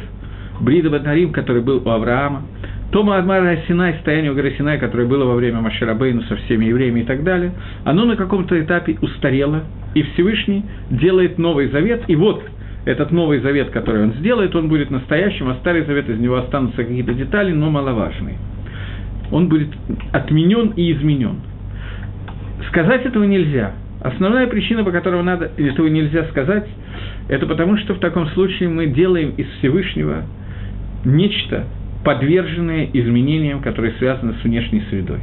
[0.60, 2.42] Брида Батарим, который был у Авраама,
[2.90, 7.00] то Маадмара Синай, стояние у горы Синай, которое было во время Маширабейну со всеми евреями
[7.00, 7.52] и так далее,
[7.84, 9.62] оно на каком-то этапе устарело,
[9.94, 12.42] и Всевышний делает новый завет, и вот
[12.84, 16.84] этот новый завет, который он сделает, он будет настоящим, а старый завет, из него останутся
[16.84, 18.38] какие-то детали, но маловажные.
[19.30, 19.68] Он будет
[20.12, 21.40] отменен и изменен.
[22.68, 23.72] Сказать этого нельзя.
[24.00, 26.66] Основная причина, по которой надо, этого нельзя сказать,
[27.28, 30.24] это потому, что в таком случае мы делаем из Всевышнего
[31.04, 31.64] нечто,
[32.04, 35.20] подверженное изменениям, которые связаны с внешней средой.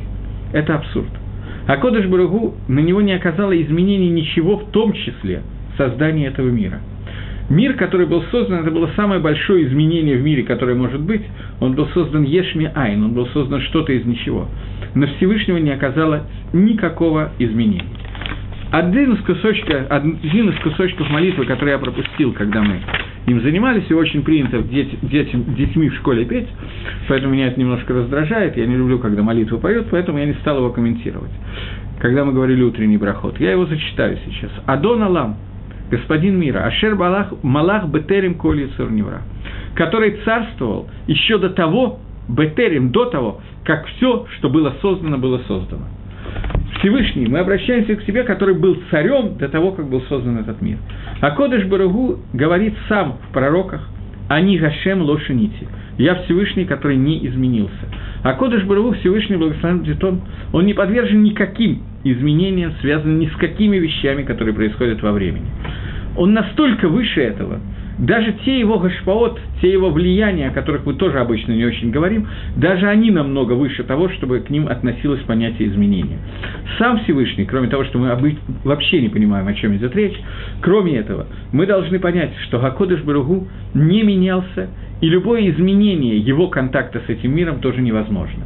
[0.52, 1.10] Это абсурд.
[1.65, 5.41] А Кодыш Баругу на него не оказало изменений ничего, в том числе
[5.78, 6.80] создание этого мира–
[7.50, 11.24] Мир, который был создан, это было самое большое изменение в мире, которое может быть.
[11.60, 14.48] Он был создан Ешми Айн, он был создан что-то из ничего.
[14.96, 17.86] Но Всевышнего не оказалось никакого изменения.
[18.72, 22.80] Один из, кусочка, один из кусочков молитвы, который я пропустил, когда мы
[23.28, 26.48] им занимались, и очень принято дети, детям, детьми в школе петь,
[27.08, 30.58] поэтому меня это немножко раздражает, я не люблю, когда молитву поют, поэтому я не стал
[30.58, 31.32] его комментировать.
[32.00, 34.52] Когда мы говорили утренний брахот, я его зачитаю сейчас.
[34.66, 35.38] Адон Алам,
[35.89, 39.22] господин мира, Ашер Балах, Малах Бетерим Коли Цурневра,
[39.76, 45.86] который царствовал еще до того, Бетерим, до того, как все, что было создано, было создано.
[46.80, 50.78] Всевышний, мы обращаемся к тебе, который был царем до того, как был создан этот мир.
[51.22, 53.88] А Кодыш Баругу говорит сам в пророках,
[54.28, 55.68] они Гашем Лошинити.
[55.98, 57.88] Я Всевышний, который не изменился.
[58.24, 63.78] А Кодыш Баругу Всевышний Благословен Детон, он не подвержен никаким изменениям, связанным ни с какими
[63.78, 65.46] вещами, которые происходят во времени.
[66.18, 67.60] Он настолько выше этого–
[67.98, 72.28] даже те его гашпаот, те его влияния, о которых мы тоже обычно не очень говорим,
[72.56, 76.18] даже они намного выше того, чтобы к ним относилось понятие изменения.
[76.78, 80.20] Сам Всевышний, кроме того, что мы вообще не понимаем, о чем идет речь,
[80.62, 84.70] кроме этого, мы должны понять, что Гакодыш Баругу не менялся,
[85.02, 88.44] и любое изменение его контакта с этим миром тоже невозможно.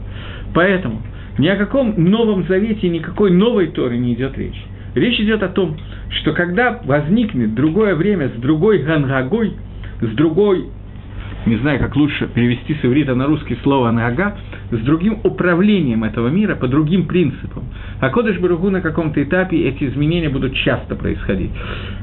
[0.54, 1.02] Поэтому
[1.38, 4.60] ни о каком новом завете, никакой новой Торы не идет речь.
[4.98, 5.78] Речь идет о том,
[6.10, 9.54] что когда возникнет другое время с другой гангагой,
[10.02, 10.66] с другой,
[11.46, 14.36] не знаю, как лучше перевести с иврита на русский слово «нага»,
[14.72, 17.64] с другим управлением этого мира, по другим принципам.
[18.00, 21.52] А Кодыш Баругу на каком-то этапе эти изменения будут часто происходить.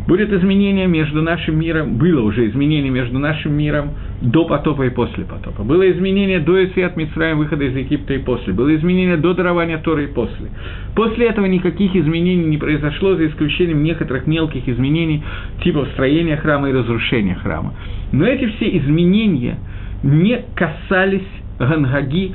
[0.07, 3.91] Будет изменение между нашим миром, было уже изменение между нашим миром
[4.23, 5.63] до потопа и после потопа.
[5.63, 8.53] Было изменение до Исиат Мицраем, выхода из Египта и после.
[8.53, 10.49] Было изменение до дарования Торы и после.
[10.95, 15.23] После этого никаких изменений не произошло, за исключением некоторых мелких изменений,
[15.63, 17.75] типа строения храма и разрушения храма.
[18.13, 19.59] Но эти все изменения
[20.03, 21.23] не касались
[21.59, 22.33] Гангаги,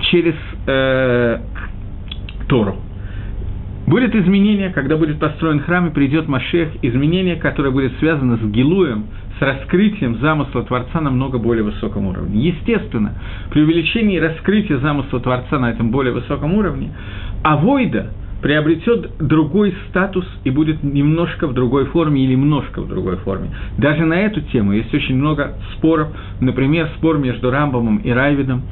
[0.00, 0.34] через
[0.66, 1.38] э,
[2.48, 2.76] Тору.
[3.86, 9.06] Будет изменение, когда будет построен храм и придет Машех, изменение, которое будет связано с Гилуем,
[9.38, 12.50] с раскрытием замысла Творца на много более высоком уровне.
[12.50, 13.14] Естественно,
[13.50, 16.92] при увеличении раскрытия замысла Творца на этом более высоком уровне,
[17.42, 18.10] авойда
[18.42, 23.50] приобретет другой статус и будет немножко в другой форме или немножко в другой форме.
[23.78, 26.08] Даже на эту тему есть очень много споров,
[26.40, 28.62] например, спор между Рамбомом и Райвидом,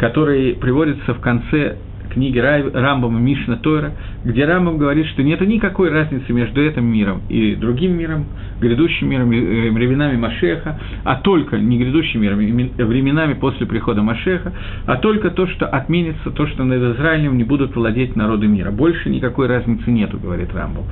[0.00, 1.76] который приводится в конце
[2.08, 3.92] книги Рамбама Мишна Тойра,
[4.24, 8.24] где Рамбам говорит, что нет никакой разницы между этим миром и другим миром,
[8.60, 14.54] грядущим миром, э, временами Машеха, а только не грядущим миром, временами после прихода Машеха,
[14.86, 18.70] а только то, что отменится, то, что над Израилем не будут владеть народы мира.
[18.70, 20.84] Больше никакой разницы нету, говорит Рамбам.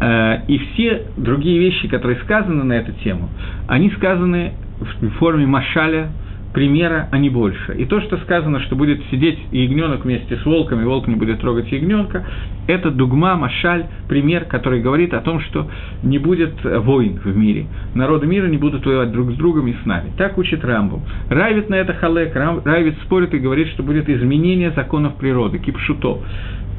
[0.00, 3.28] Э, и все другие вещи, которые сказаны на эту тему,
[3.66, 4.52] они сказаны
[5.00, 6.10] в форме машаля,
[6.52, 7.74] примера, а не больше.
[7.74, 11.40] И то, что сказано, что будет сидеть ягненок вместе с волком, и волк не будет
[11.40, 12.24] трогать ягненка,
[12.66, 15.68] это дугма, машаль, пример, который говорит о том, что
[16.02, 17.66] не будет войн в мире.
[17.94, 20.10] Народы мира не будут воевать друг с другом и с нами.
[20.16, 21.02] Так учит Рамбу.
[21.28, 26.20] Равит на это халек, Равит спорит и говорит, что будет изменение законов природы, кипшуто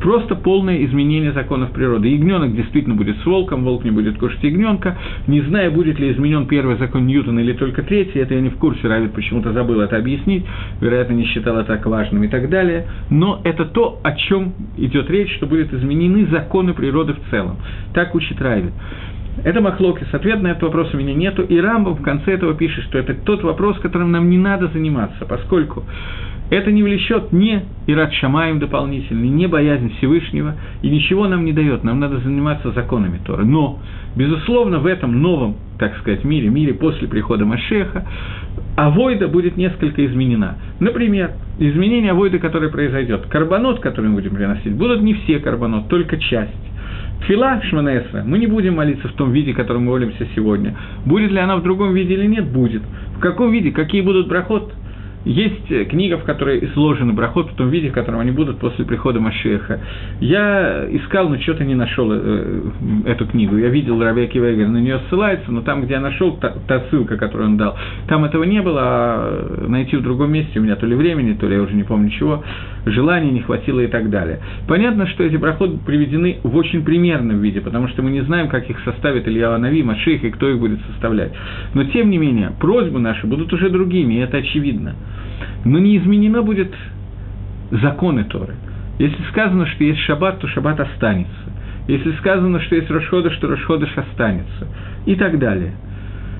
[0.01, 2.09] просто полное изменение законов природы.
[2.09, 4.97] Ягненок действительно будет с волком, волк не будет кушать ягненка.
[5.27, 8.57] Не знаю, будет ли изменен первый закон Ньютона или только третий, это я не в
[8.57, 10.45] курсе, Равид почему-то забыл это объяснить,
[10.79, 12.87] вероятно, не считал это так важным и так далее.
[13.09, 17.57] Но это то, о чем идет речь, что будут изменены законы природы в целом.
[17.93, 18.73] Так учит Равид.
[19.43, 20.07] Это Махлокис.
[20.13, 21.41] Ответ на этот вопрос у меня нету.
[21.43, 25.25] И Рамбов в конце этого пишет, что это тот вопрос, которым нам не надо заниматься,
[25.25, 25.83] поскольку
[26.51, 31.85] это не влечет ни Ират Шамаем дополнительный, ни боязнь Всевышнего, и ничего нам не дает,
[31.85, 33.45] нам надо заниматься законами Торы.
[33.45, 33.79] Но,
[34.17, 38.05] безусловно, в этом новом, так сказать, мире, мире после прихода Машеха,
[38.75, 40.57] авойда будет несколько изменена.
[40.81, 46.17] Например, изменение авойда, которое произойдет, карбонот, который мы будем приносить, будут не все карбонот, только
[46.17, 46.51] часть.
[47.27, 50.75] Фила Шманесра, мы не будем молиться в том виде, в котором мы молимся сегодня.
[51.05, 52.45] Будет ли она в другом виде или нет?
[52.49, 52.81] Будет.
[53.15, 53.71] В каком виде?
[53.71, 54.73] Какие будут брахот?
[55.23, 58.85] Есть э, книга, в которой изложены брахот в том виде, в котором они будут после
[58.85, 59.79] прихода Машеха.
[60.19, 62.61] Я искал, но что-то не нашел э,
[63.05, 63.55] эту книгу.
[63.57, 67.17] Я видел Раби Акивегер, на нее ссылается, но там, где я нашел, та, та ссылка,
[67.17, 70.87] которую он дал, там этого не было, а найти в другом месте у меня то
[70.87, 72.43] ли времени, то ли я уже не помню чего,
[72.85, 74.39] желания не хватило и так далее.
[74.67, 78.67] Понятно, что эти брахоты приведены в очень примерном виде, потому что мы не знаем, как
[78.69, 81.31] их составит Илья Нави, Машех и кто их будет составлять.
[81.75, 84.95] Но, тем не менее, просьбы наши будут уже другими, и это очевидно
[85.65, 86.73] но не изменено будет
[87.71, 88.55] законы Торы.
[88.99, 91.31] Если сказано, что есть шаббат, то шаббат останется.
[91.87, 94.67] Если сказано, что есть Рошходыш, то Рошходыш останется.
[95.05, 95.73] И так далее.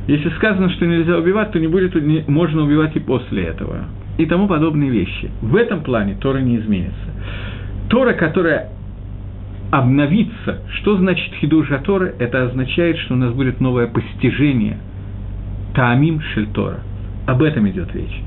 [0.08, 1.96] Если сказано, что нельзя убивать, то не будет,
[2.28, 3.86] можно убивать и после этого.
[4.18, 5.32] И тому подобные вещи.
[5.42, 6.96] В этом плане Тора не изменится.
[7.90, 8.70] Тора, которая
[9.72, 12.14] обновится, что значит хидуша Торы?
[12.20, 14.78] Это означает, что у нас будет новое постижение
[15.74, 16.82] Таамим Шельтора.
[17.26, 18.22] Об этом идет речь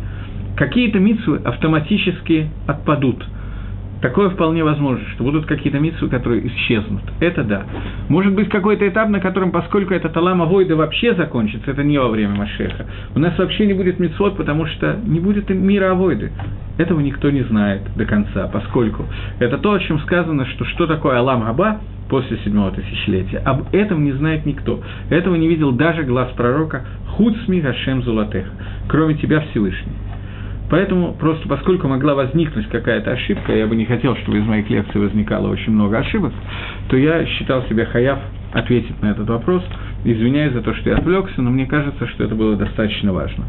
[0.57, 3.25] какие-то митсвы автоматически отпадут.
[4.05, 7.01] Такое вполне возможно, что будут какие-то митсвы, которые исчезнут.
[7.21, 7.65] Это да.
[8.11, 12.09] Может быть, какой-то этап, на котором, поскольку это Талама Войда вообще закончится, это не во
[12.09, 16.33] время Машеха, у нас вообще не будет митсвот, потому что не будет мира Авойды.
[16.77, 19.07] Этого никто не знает до конца, поскольку
[19.39, 23.39] это то, о чем сказано, что что такое Алам Аба после седьмого тысячелетия.
[23.39, 24.83] Об этом не знает никто.
[25.09, 26.85] Этого не видел даже глаз пророка
[27.17, 28.45] Хуцми Гашем Зулатех,
[28.87, 29.95] кроме тебя Всевышний.
[30.75, 35.01] Поэтому просто поскольку могла возникнуть какая-то ошибка, я бы не хотел, чтобы из моих лекций
[35.01, 36.33] возникало очень много ошибок,
[36.89, 38.19] то я считал себя хаяв
[38.53, 39.63] ответить на этот вопрос.
[40.05, 43.45] Извиняюсь за то, что я отвлекся, но мне кажется, что это было достаточно важно.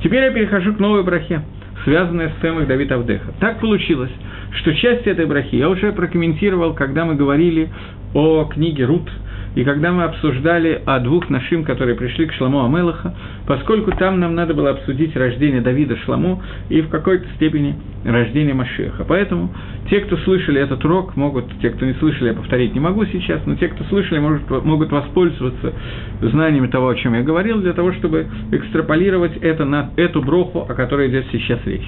[0.00, 1.42] Теперь я перехожу к новой брахе,
[1.82, 3.32] связанной с темой Давида Авдеха.
[3.40, 4.12] Так получилось,
[4.52, 7.68] что часть этой брахи я уже прокомментировал, когда мы говорили
[8.14, 9.10] о книге Рут–
[9.54, 13.14] и когда мы обсуждали о двух нашим, которые пришли к Шламу Амелаха,
[13.46, 19.04] поскольку там нам надо было обсудить рождение Давида Шламу и в какой-то степени рождение Машеха.
[19.06, 19.52] Поэтому
[19.88, 23.40] те, кто слышали этот урок, могут, те, кто не слышали, я повторить не могу сейчас,
[23.44, 25.72] но те, кто слышали, может, могут воспользоваться
[26.20, 30.74] знаниями того, о чем я говорил, для того, чтобы экстраполировать это на эту броху, о
[30.74, 31.86] которой идет сейчас речь.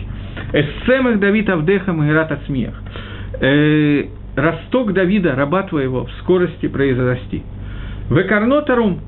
[0.53, 2.75] Эссемах Давид Авдеха Магират Ацмиях.
[4.37, 7.43] Росток Давида, раба твоего, в скорости произрасти.
[8.11, 9.01] Векарнотарум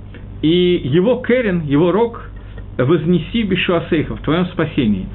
[0.42, 2.28] и его керен, его рог,
[2.76, 5.06] вознеси бешуасейха в твоем спасении.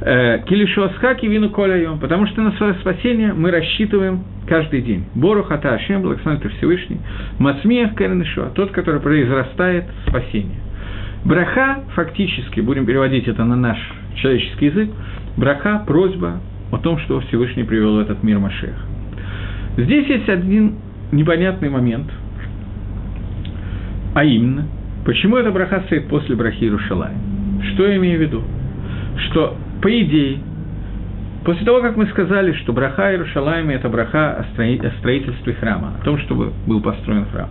[0.00, 5.04] Э, Килишуасхаки вину коляем, потому что на свое спасение мы рассчитываем каждый день.
[5.14, 6.98] Бору хата Ашем, благословен Всевышний,
[7.38, 10.58] Мацмиях Керен Ишуа, тот, который произрастает спасение.
[11.24, 13.76] Браха, фактически, будем переводить это на наш
[14.16, 14.90] человеческий язык,
[15.36, 16.40] браха– просьба
[16.72, 18.74] о том, что Всевышний привел в этот мир Машех.
[19.76, 20.76] Здесь есть один
[21.12, 22.06] непонятный момент,
[24.14, 24.66] а именно,
[25.04, 27.14] почему эта браха стоит после брахи Иерушалая.
[27.72, 28.42] Что я имею в виду?
[29.28, 30.38] Что, по идее,
[31.44, 34.44] После того, как мы сказали, что браха Иерушалайма– это браха о
[34.98, 37.48] строительстве храма, о том, чтобы был построен храм,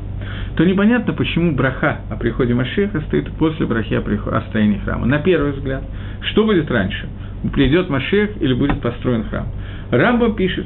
[0.56, 4.02] то непонятно, почему браха о приходе Машеха стоит после брахи о,
[4.38, 5.08] о строении храма.
[5.08, 5.84] На первый взгляд,
[6.22, 7.08] что будет раньше?
[7.54, 9.48] Придет Машех или будет построен храм?
[9.92, 10.66] Рамбам пишет,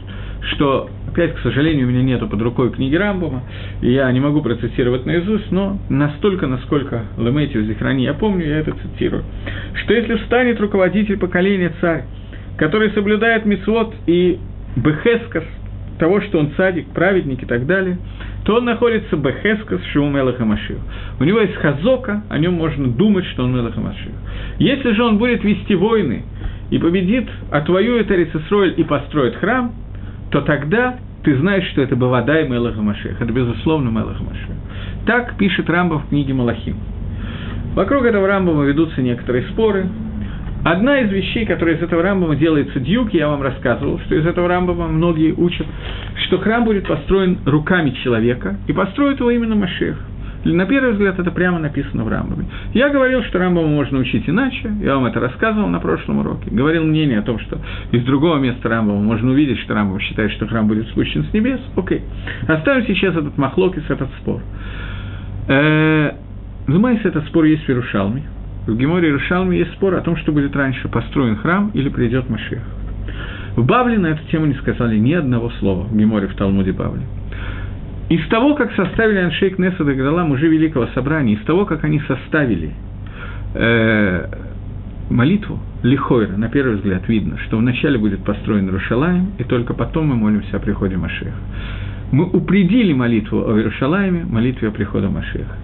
[0.51, 3.43] что, опять, к сожалению, у меня нету под рукой книги Рамбама,
[3.81, 8.73] и я не могу процитировать наизусть, но настолько, насколько Леметью Зихрани я помню, я это
[8.73, 9.23] цитирую,
[9.83, 12.03] что если встанет руководитель поколения царь,
[12.57, 14.39] который соблюдает мицвод и
[14.75, 15.43] бехескас,
[15.99, 17.97] того, что он садик, праведник и так далее,
[18.45, 20.77] то он находится бехескас шоу Мелаха Машир.
[21.19, 24.11] У него есть хазока, о нем можно думать, что он Мелаха Машир.
[24.59, 26.23] Если же он будет вести войны
[26.69, 29.73] и победит, отвоюет Арицесройль и построит храм,
[30.31, 33.15] то тогда ты знаешь, что это Бавадай Мелаха Машир.
[33.19, 34.55] Это, безусловно, Мелаха Машир.
[35.05, 36.77] Так пишет Рамба в книге Малахим.
[37.75, 39.87] Вокруг этого Рамбама ведутся некоторые споры,
[40.63, 44.47] Одна из вещей, которая из этого Рамбама делается дюк, я вам рассказывал, что из этого
[44.47, 45.67] Рамбама многие учат,
[46.25, 49.97] что храм будет построен руками человека, и построит его именно Машех.
[50.43, 52.45] На первый взгляд это прямо написано в Рамбаме.
[52.73, 56.49] Я говорил, что Рамбаму можно учить иначе, я вам это рассказывал на прошлом уроке.
[56.51, 57.59] Говорил мнение о том, что
[57.91, 61.59] из другого места Рамбама можно увидеть, что Рамбам считает, что храм будет спущен с небес.
[61.77, 62.01] Окей.
[62.47, 64.41] Оставим сейчас этот махлокис, этот спор.
[65.47, 66.11] Э,
[66.67, 68.23] Думается, этот спор есть в Иерушалме.
[68.67, 72.61] В Геморе Иерушалме есть спор о том, что будет раньше, построен храм или придет Машех.
[73.57, 77.03] В Бавле на эту тему не сказали ни одного слова, в Геморе в Талмуде Бавле.
[78.09, 82.71] Из того, как составили Аншейк Неса Дагдала, мужи Великого Собрания, из того, как они составили
[83.55, 84.27] э,
[85.09, 90.15] молитву Лихойра, на первый взгляд видно, что вначале будет построен Рушалаем, и только потом мы
[90.15, 91.31] молимся о приходе Машеха.
[92.11, 95.55] Мы упредили молитву о Иерушалайме, молитве о приходе Машеха.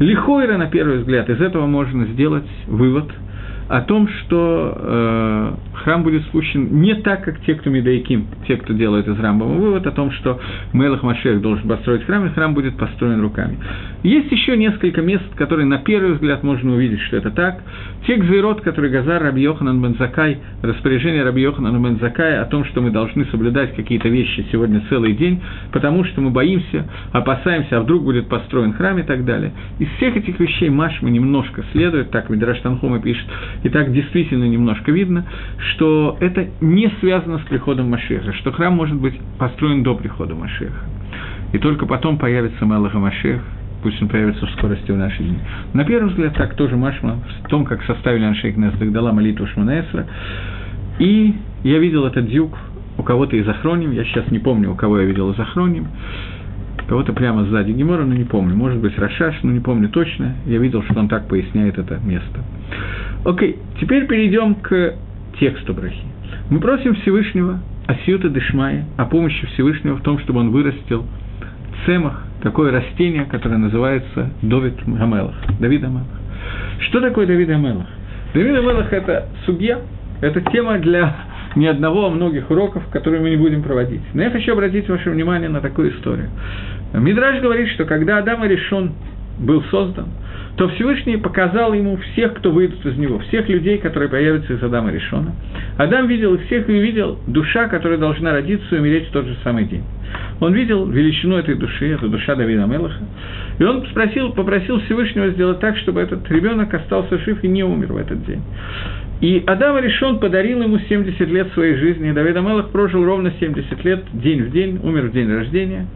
[0.00, 3.10] Лихойра, на первый взгляд, из этого можно сделать вывод–
[3.68, 5.52] о том, что э,
[5.84, 9.86] храм будет спущен не так, как те, кто Медаиким, те, кто делает из Рамбама вывод
[9.86, 10.38] о том, что
[10.72, 13.58] Мелах Машех должен построить храм, и храм будет построен руками.
[14.02, 17.62] Есть еще несколько мест, которые на первый взгляд можно увидеть, что это так.
[18.06, 22.90] Те Гзейрот, который Газар Раби Йоханан Бензакай, распоряжение Раби Йоханана Бензакая о том, что мы
[22.90, 28.28] должны соблюдать какие-то вещи сегодня целый день, потому что мы боимся, опасаемся, а вдруг будет
[28.28, 29.52] построен храм и так далее.
[29.78, 33.26] Из всех этих вещей Машма немножко следует, так Мидраш Танхума пишет,
[33.62, 35.24] и так действительно немножко видно,
[35.72, 40.84] что это не связано с приходом Машеха, что храм может быть построен до прихода Машеха.
[41.52, 43.40] И только потом появится Мелаха Машех,
[43.82, 45.38] пусть он появится в скорости в наши дни.
[45.72, 50.06] На первый взгляд, так тоже Машма, в том, как составили Аншейк Нездагдала молитву Шманаэсра.
[50.98, 52.58] И я видел этот дюк
[52.96, 55.88] у кого-то из охроним, я сейчас не помню, у кого я видел из охроним,
[56.88, 60.58] кого-то прямо сзади Гемора, но не помню, может быть Рашаш, но не помню точно, я
[60.58, 62.40] видел, что он так поясняет это место.
[63.24, 64.94] Окей, теперь перейдем к
[65.40, 66.04] тексту брахи.
[66.50, 71.06] Мы просим Всевышнего Асиута Дешмая о помощи Всевышнего в том, чтобы он вырастил
[71.86, 76.06] цемах, такое растение, которое называется Довид Гамелах, Давид Амелах.
[76.80, 77.86] Что такое Давид Амелах?
[78.34, 79.80] Давид Амелах– это судья,
[80.20, 81.16] это тема для
[81.56, 84.02] не одного, а многих уроков, которые мы не будем проводить.
[84.12, 86.28] Но я хочу обратить ваше внимание на такую историю.
[86.92, 88.92] Мидраж говорит, что когда Адам и решен
[89.38, 90.08] был создан,
[90.56, 94.92] то Всевышний показал ему всех, кто выйдет из него, всех людей, которые появятся из Адама
[94.92, 95.34] Решона.
[95.78, 99.36] Адам видел их всех и увидел душа, которая должна родиться и умереть в тот же
[99.42, 99.82] самый день.
[100.40, 103.02] Он видел величину этой души, это душа Давида Мелаха,
[103.58, 107.92] и он спросил, попросил Всевышнего сделать так, чтобы этот ребенок остался жив и не умер
[107.92, 108.42] в этот день.
[109.20, 113.84] И Адам решен подарил ему 70 лет своей жизни, и Давид Амелах прожил ровно 70
[113.84, 115.86] лет, день в день, умер в день рождения,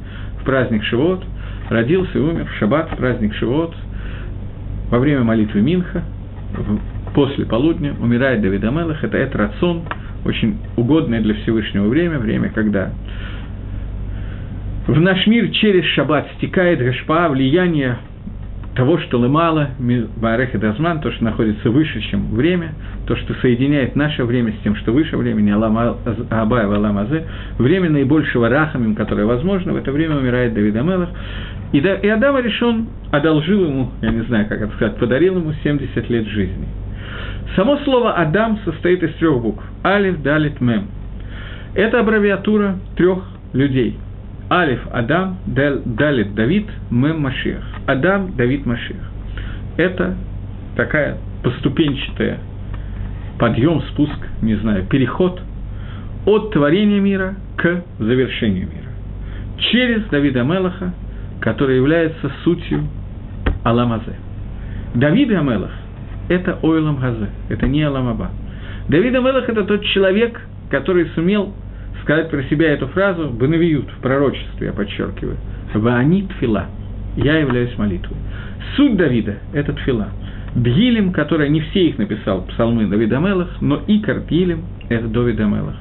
[0.40, 1.22] в праздник Шивот,
[1.68, 3.74] родился и умер в шаббат, в праздник Шивот,
[4.90, 6.02] во время молитвы Минха,
[7.14, 9.82] после полудня, умирает Давид Амелах, это это рацион,
[10.24, 12.90] очень угодное для Всевышнего время, время, когда
[14.86, 17.98] в наш мир через шаббат стекает гашпа, влияние
[18.78, 19.70] того, что лымало,
[20.18, 22.74] Баарех и Дазман, то, что находится выше, чем время,
[23.08, 25.50] то, что соединяет наше время с тем, что выше времени,
[26.30, 27.24] Абая Аламазе,
[27.58, 31.08] время наибольшего рахамим, которое возможно, в это время умирает Давид Амелах,
[31.72, 35.52] и, да, и Адам решен одолжил ему, я не знаю, как это сказать, подарил ему
[35.64, 36.68] 70 лет жизни.
[37.56, 40.84] Само слово «Адам» состоит из трех букв– Алиф, Далит, Мем.
[41.74, 43.96] Это аббревиатура трех людей–
[44.50, 47.64] Алиф– Адам, Далит– Давид, Мем– Машиах.
[47.86, 49.02] Адам, Давид, Машиах.
[49.76, 50.16] Это
[50.76, 52.38] такая поступенчатая
[53.38, 55.40] подъем, спуск, не знаю, переход
[56.26, 58.88] от творения мира к завершению мира.
[59.58, 60.92] через Давида Мелаха,
[61.40, 62.84] который является сутью
[63.64, 64.14] Аламазе.
[64.94, 65.72] Давид Амелах–
[66.28, 68.30] это Ойлам Газе, это не Аламаба.
[68.88, 70.40] Давид Амелах– это тот человек,
[70.70, 71.52] который сумел
[72.02, 75.36] сказать про себя эту фразу «Банавиют» в пророчестве, я подчеркиваю.
[75.74, 76.66] «Ваанит фила»–
[77.16, 78.16] «Я являюсь молитвой».
[78.76, 80.08] Суть Давида– это тфила.
[80.54, 85.76] Бгилем, который не все их написал, псалмы Давида Мелах, но Икар Бгилем– это Давид Амелах.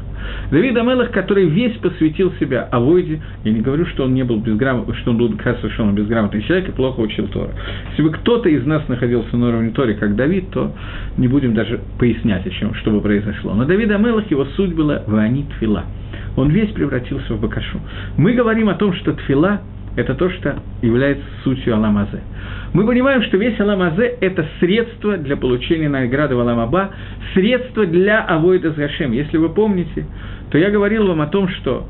[0.51, 4.95] Давид Амелах, который весь посвятил себя Авойде, я не говорю, что он не был безграмотным,
[4.97, 7.51] что он был совершенно безграмотный человек и плохо учил Тора.
[7.91, 10.73] Если бы кто-то из нас находился на уровне Торе, как Давид, то
[11.17, 13.53] не будем даже пояснять, о чем, что бы произошло.
[13.53, 15.85] Но Давид Амелах, его суть была Ваани Тфила.
[16.37, 17.79] Он весь превратился в Бакашу.
[18.15, 19.61] Мы говорим о том, что Тфила–
[19.97, 22.21] это то, что является сутью Аламазе.
[22.73, 26.91] Мы понимаем, что весь Аламазе– это средство для получения награды в Аламаба,
[27.33, 29.13] средство для Авойда Зашем.
[29.13, 30.05] Если вы помните,
[30.51, 31.87] то я говорил вам о том, что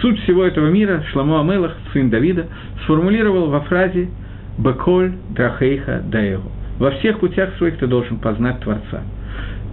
[0.00, 2.46] суть всего этого мира Шламу Амелах, сын Давида,
[2.84, 4.08] сформулировал во фразе
[4.56, 6.50] «Беколь драхейха даэгу».
[6.78, 9.02] Во всех путях своих ты должен познать Творца.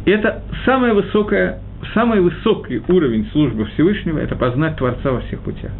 [0.06, 1.60] Это самое высокое
[1.94, 5.72] самый высокий уровень службы Всевышнего– это познать Творца во всех путях.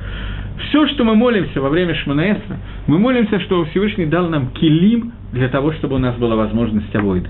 [0.70, 5.50] Все, что мы молимся во время Шманаэса, мы молимся, что Всевышний дал нам килим для
[5.50, 7.30] того, чтобы у нас была возможность авойды.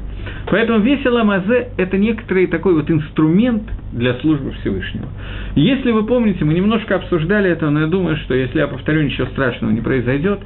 [0.50, 5.08] Поэтому весь Аламазе– это некоторый такой вот инструмент для службы Всевышнего.
[5.56, 9.28] Если вы помните, мы немножко обсуждали это, но я думаю, что если я повторю, ничего
[9.28, 10.40] страшного не произойдет.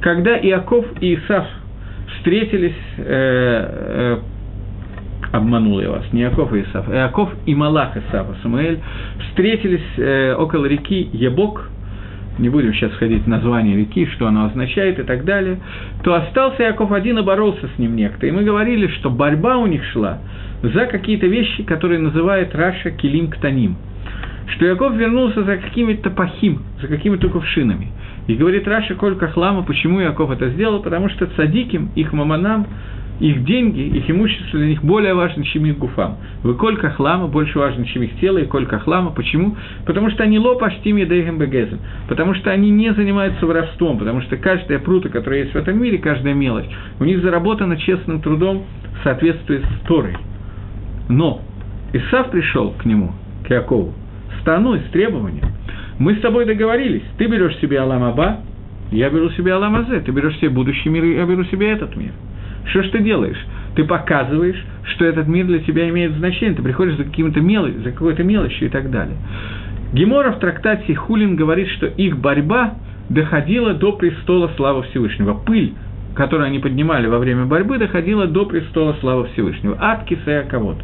[0.00, 1.46] Когда Иаков и Исаф
[2.16, 4.18] встретились э, э,
[5.32, 8.78] обманул я вас, не Иаков и Эсав, Иаков и מלאך Эсава, Самаэль,
[9.28, 11.70] встретились э, около реки Ебок,
[12.38, 15.58] не будем сейчас ходить в название реки, что оно означает и так далее,
[16.02, 18.26] то остался Яков один и боролся с ним некто.
[18.26, 20.18] И мы говорили, что борьба у них шла
[20.62, 23.76] за какие-то вещи, которые называют Раши כלים קטנים.
[24.54, 27.88] Что Яков вернулся за какими-то פכים, за какими-то кувшинами.
[28.28, 32.66] И говорит Раши כל כך למה, почему Яков это сделал, потому что צדיקים, их ממונם,
[33.20, 36.16] их деньги, их имущество для них более важно, чем их гуфам.
[36.42, 39.10] Вы колька хлама больше важно, чем их тело, и колька хлама.
[39.10, 39.56] Почему?
[39.86, 41.04] Потому что они лопаштим и
[41.38, 41.78] бегезен.
[42.08, 45.98] Потому что они не занимаются воровством, потому что каждая прута, которая есть в этом мире,
[45.98, 48.64] каждая мелочь, у них заработана честным трудом
[49.00, 50.16] в соответствии с Торой.
[51.08, 51.42] Но
[51.92, 53.12] Исав пришел к нему,
[53.46, 53.92] к Якову,
[54.40, 55.46] с с требованием.
[55.98, 58.38] Мы с тобой договорились, ты берешь себе Алам Аба,
[58.90, 62.10] я беру себе Алам Азе, ты берешь себе будущий мир, я беру себе этот мир–
[62.66, 63.38] что ж ты делаешь?
[63.74, 64.62] Ты показываешь,
[64.94, 68.68] что этот мир для тебя имеет значение, ты приходишь за, каким-то мелочь, за какой-то мелочью
[68.68, 69.16] и так далее.
[69.92, 72.74] Гемора в трактате Хулин говорит, что их борьба
[73.08, 75.34] доходила до престола славы Всевышнего.
[75.34, 75.74] Пыль,
[76.14, 79.76] которую они поднимали во время борьбы, доходила до престола славы Всевышнего.
[79.76, 80.82] От кисая кого-то.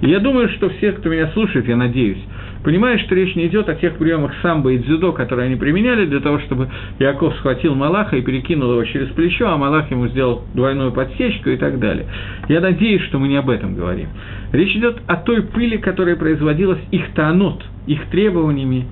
[0.00, 2.22] И я думаю, что все, кто меня слушает, я надеюсь,
[2.64, 6.20] понимаешь, что речь не идет о тех приемах самбо и дзюдо, которые они применяли для
[6.20, 10.92] того, чтобы Яков схватил Малаха и перекинул его через плечо, а Малах ему сделал двойную
[10.92, 12.06] подсечку и так далее.
[12.48, 14.08] Я надеюсь, что мы не об этом говорим.
[14.52, 18.86] Речь идет о той пыли, которая производилась их таанот, их требованиями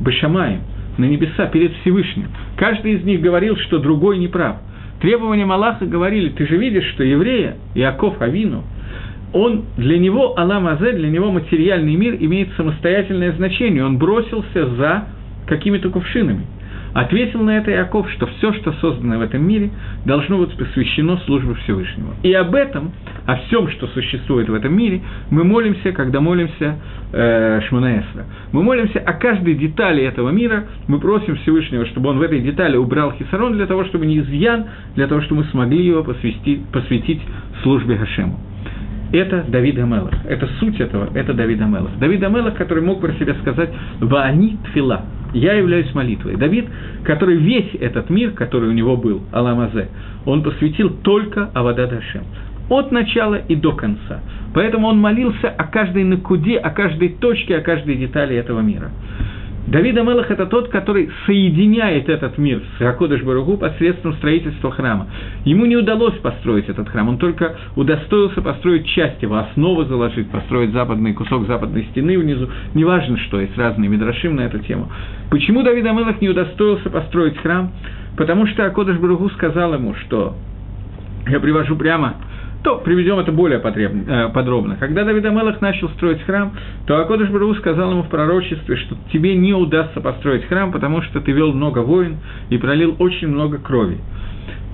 [0.00, 0.60] Башамаем,
[0.98, 2.28] на небеса перед Всевышним.
[2.56, 4.56] Каждый из них говорил, что другой не прав.
[5.00, 8.62] Требования Малаха говорили, ты же видишь, что еврея, Иаков Авину,
[9.32, 13.84] он, для него Алам Азе, для него материальный мир имеет самостоятельное значение.
[13.84, 15.04] Он бросился за
[15.46, 16.44] какими-то кувшинами.
[16.94, 19.70] Ответил на это Иаков, что все, что создано в этом мире,
[20.04, 22.14] должно быть посвящено службе Всевышнего.
[22.22, 22.92] И об этом,
[23.24, 26.76] о всем, что существует в этом мире, мы молимся, когда молимся
[27.12, 28.26] э, Шманаэсра.
[28.52, 32.76] Мы молимся о каждой детали этого мира, мы просим Всевышнего, чтобы он в этой детали
[32.76, 37.22] убрал хисарон для того, чтобы не изъян, для того, чтобы мы смогли его посвятить, посвятить
[37.62, 38.38] службе Гашему
[39.12, 40.14] это Давид Амелах.
[40.26, 41.98] Это суть этого, это Давид Амелах.
[41.98, 45.04] Давид Амелах, который мог про себя сказать «Ваани тфила»,
[45.34, 46.36] «Я являюсь молитвой».
[46.36, 46.66] Давид,
[47.04, 49.88] который весь этот мир, который у него был, Аламазе,
[50.24, 52.22] он посвятил только Авада Дашем.
[52.68, 54.20] От начала и до конца.
[54.54, 58.90] Поэтому он молился о каждой накуде, о каждой точке, о каждой детали этого мира.
[59.66, 65.06] Давид Амелах– это тот, который соединяет этот мир с Акодыш Баругу посредством строительства храма.
[65.44, 70.72] Ему не удалось построить этот храм, он только удостоился построить часть его, основу заложить, построить
[70.72, 72.48] западный кусок западной стены внизу.
[72.74, 74.90] Неважно, что, есть разные мидрашим на эту тему.
[75.30, 77.70] Почему Давид Амелах не удостоился построить храм?
[78.16, 80.34] Потому что Акодыш Баругу сказал ему, что
[81.28, 82.16] я привожу прямо
[82.62, 84.76] то приведем это более э, подробно.
[84.78, 86.52] Когда Давид Амелах начал строить храм,
[86.86, 91.20] то Акодыш Бару сказал ему в пророчестве, что тебе не удастся построить храм, потому что
[91.20, 92.18] ты вел много войн
[92.50, 93.98] и пролил очень много крови.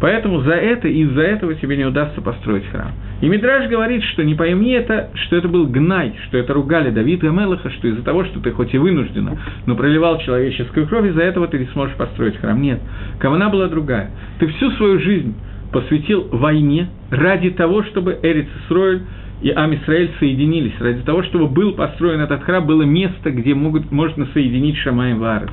[0.00, 2.92] Поэтому за это и из-за этого тебе не удастся построить храм.
[3.20, 7.26] И Мидраж говорит, что не пойми это, что это был гнай, что это ругали Давида
[7.26, 11.22] и Мелаха, что из-за того, что ты хоть и вынужденно, но проливал человеческую кровь, из-за
[11.22, 12.60] этого ты не сможешь построить храм.
[12.62, 12.80] Нет,
[13.18, 14.10] Кавана была другая.
[14.38, 15.34] Ты всю свою жизнь
[15.72, 19.02] посвятил войне ради того, чтобы Эрец Исроэль
[19.40, 24.26] и Амисраэль соединились, ради того, чтобы был построен этот храм, было место, где могут, можно
[24.32, 25.50] соединить Шамаем Варес.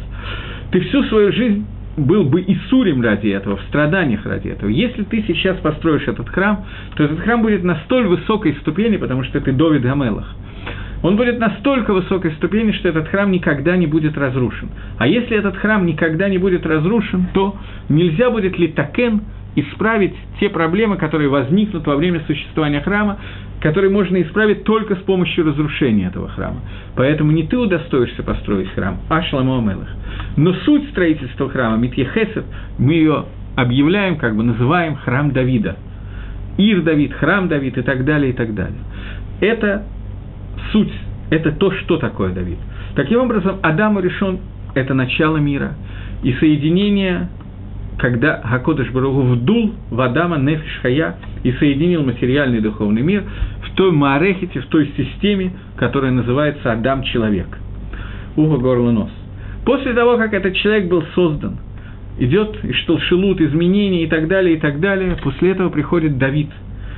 [0.71, 1.65] Ты всю свою жизнь
[1.97, 4.69] был бы и сурим ради этого, в страданиях ради этого.
[4.69, 9.23] Если ты сейчас построишь этот храм, то этот храм будет на столь высокой ступени, потому
[9.23, 10.35] что ты Довид Гамелах.
[11.03, 14.69] Он будет настолько высокой ступени, что этот храм никогда не будет разрушен.
[14.97, 17.55] А если этот храм никогда не будет разрушен, то
[17.89, 19.21] нельзя будет ли такен
[19.55, 23.17] исправить те проблемы, которые возникнут во время существования храма,
[23.61, 26.59] которые можно исправить только с помощью разрушения этого храма.
[26.95, 29.89] Поэтому не ты удостоишься построить храм, а Шламо Амелах.
[30.37, 32.45] Но суть строительства храма, Митьехесет,
[32.77, 33.25] мы ее
[33.55, 35.77] объявляем, как бы называем храм Давида.
[36.57, 38.79] Ир Давид, храм Давид и так далее, и так далее.
[39.41, 39.83] Это
[40.71, 40.93] суть,
[41.29, 42.57] это то, что такое Давид.
[42.95, 44.39] Таким образом, Адам решен–
[44.75, 45.73] это начало мира,
[46.23, 47.29] и соединение
[47.97, 50.81] когда Гакодыш Баругу вдул в Адама Нефиш
[51.43, 53.23] и соединил материальный и духовный мир
[53.63, 57.47] в той Маарехите, в той системе, которая называется Адам-человек.
[58.35, 59.11] Ухо, горло, нос.
[59.65, 61.57] После того, как этот человек был создан,
[62.19, 66.49] идет Ишталшилут, изменения и так далее, и так далее, после этого приходит Давид,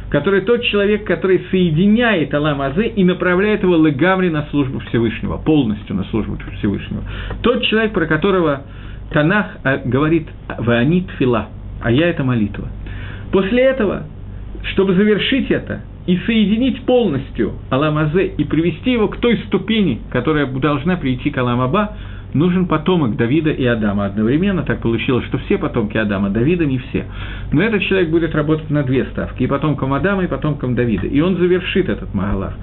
[0.10, 5.96] который тот человек, который соединяет Алам Азе и направляет его легамри на службу Всевышнего, полностью
[5.96, 7.04] на службу Всевышнего.
[7.42, 8.64] Тот человек, про которого
[9.12, 10.28] Танах а, говорит
[10.58, 11.48] «Ваанит фила»,
[11.82, 12.68] а я– это молитва.
[13.32, 14.04] После этого,
[14.64, 20.96] чтобы завершить это и соединить полностью Аламазе и привести его к той ступени, которая должна
[20.96, 21.96] прийти к Аламаба,
[22.38, 24.64] нужен потомок Давида и Адама одновременно.
[24.64, 27.06] Так получилось, что все потомки Адама, Давида не все.
[27.52, 31.08] Но этот человек будет работать на две ставки, и потомком Адама, и потомком Давида.
[31.08, 32.54] И он завершит этот Магалах.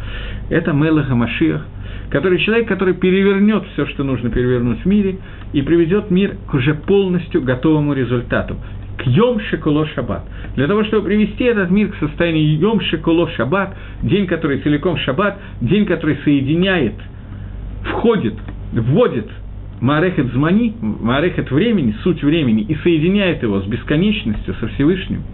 [0.51, 1.66] Это Мелаха Машиах,
[2.11, 5.18] который человек, который перевернет все, что нужно перевернуть в мире,
[5.53, 8.57] и приведет мир к уже полностью готовому результату,
[8.99, 10.25] к Йом Шекуло Шаббат.
[10.55, 15.39] Для того, чтобы привести этот мир к состоянию Йом Шекуло Шаббат, день, который целиком Шаббат,
[15.61, 16.95] день, который соединяет,
[17.83, 18.35] входит,
[18.72, 19.29] вводит
[19.85, 25.24] Маарехет Змани, Маарехет времени, суть времени, и соединяет его с бесконечностью, со Всевышним,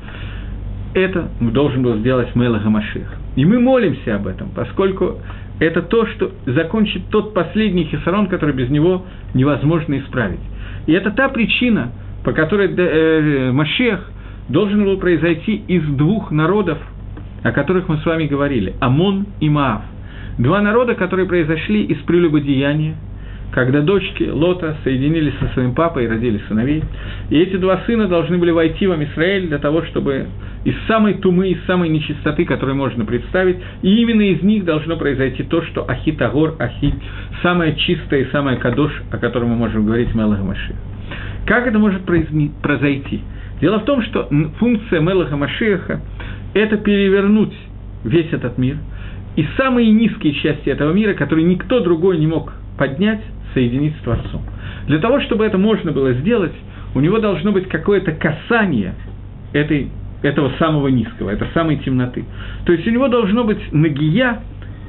[0.92, 3.06] это должен был сделать Мелаха Машех.
[3.36, 5.18] И мы молимся об этом, поскольку
[5.60, 10.40] это то, что закончит тот последний хисарон, который без него невозможно исправить.
[10.88, 11.92] И это та причина,
[12.24, 14.10] по которой э, Машех
[14.48, 16.78] должен был произойти из двух народов,
[17.44, 19.82] о которых мы с вами говорили, Амон и Маав.
[20.38, 22.96] Два народа, которые произошли из прелюбодеяния–
[23.52, 26.84] когда дочки Лота соединились со своим папой и родили сыновей.
[27.30, 30.26] И эти два сына должны были войти в Амисраэль для того, чтобы
[30.64, 35.42] из самой тумы, из самой нечистоты, которую можно представить, и именно из них должно произойти
[35.42, 36.94] то, что Ахитагор, Ахит,
[37.42, 40.76] самое чистое и самое кадош, о котором мы можем говорить Мелаха Машиах.
[41.46, 43.22] Как это может произойти?
[43.60, 44.28] Дело в том, что
[44.58, 46.00] функция Мелаха Машиаха–
[46.54, 47.54] это перевернуть
[48.04, 48.76] весь этот мир,
[49.36, 53.20] и самые низкие части этого мира, которые никто другой не мог поднять,
[53.54, 54.42] соединить с Творцом.
[54.86, 56.52] Для того, чтобы это можно было сделать,
[56.94, 58.94] у него должно быть какое-то касание
[59.52, 59.88] этой,
[60.22, 62.24] этого самого низкого, этой самой темноты.
[62.66, 64.40] То есть у него должно быть нагия,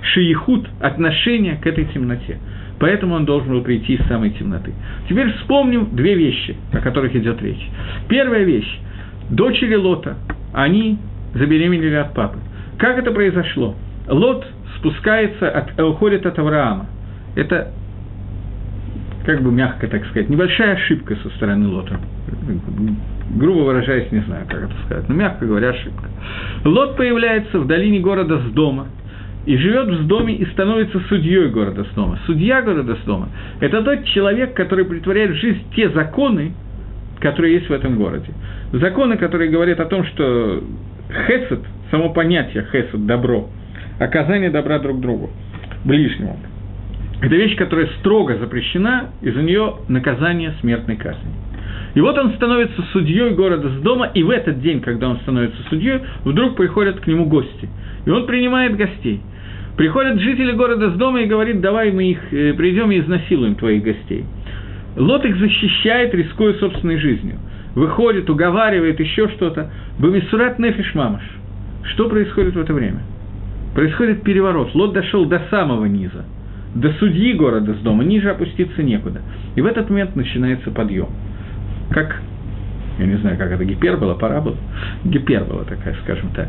[0.01, 2.39] шиихут, отношение к этой темноте.
[2.79, 4.73] Поэтому он должен был прийти из самой темноты.
[5.07, 7.69] Теперь вспомним две вещи, о которых идет речь.
[8.09, 8.79] Первая вещь.
[9.29, 10.17] Дочери Лота,
[10.51, 10.97] они
[11.35, 12.39] забеременели от папы.
[12.79, 13.75] Как это произошло?
[14.07, 14.45] Лот
[14.77, 16.87] спускается, от, уходит от Авраама.
[17.35, 17.71] Это
[19.25, 21.99] как бы мягко так сказать, небольшая ошибка со стороны Лота.
[23.35, 26.09] Грубо выражаясь, не знаю, как это сказать, но мягко говоря, ошибка.
[26.65, 28.87] Лот появляется в долине города Сдома,
[29.45, 32.19] и живет в доме и становится судьей города Сдома.
[32.25, 36.53] Судья города Сдома– это тот человек, который притворяет в жизнь те законы,
[37.19, 38.31] которые есть в этом городе.
[38.71, 40.63] Законы, которые говорят о том, что
[41.27, 41.59] хесед,
[41.89, 43.49] само понятие хесед– добро,
[43.99, 45.31] оказание добра друг другу,
[45.85, 46.39] ближнему–
[47.21, 51.31] это вещь, которая строго запрещена, и за нее наказание смертной казни.
[51.93, 55.61] И вот он становится судьей города с дома, и в этот день, когда он становится
[55.69, 57.69] судьей, вдруг приходят к нему гости.
[58.05, 59.21] И он принимает гостей.
[59.77, 63.83] Приходят жители города с дома и говорит, давай мы их э, придем и изнасилуем твоих
[63.83, 64.25] гостей.
[64.97, 67.37] Лот их защищает, рискуя собственной жизнью.
[67.75, 69.71] Выходит, уговаривает, еще что-то.
[69.99, 71.23] Бамисурат нефиш мамаш.
[71.93, 72.99] Что происходит в это время?
[73.73, 74.75] Происходит переворот.
[74.75, 76.25] Лот дошел до самого низа,
[76.75, 79.21] до судьи города с дома, ниже опуститься некуда.
[79.55, 81.09] И в этот момент начинается подъем.
[81.89, 82.21] Как
[82.99, 84.57] я не знаю, как это, гипербола, парабола,
[85.05, 86.47] гипербола такая, скажем так.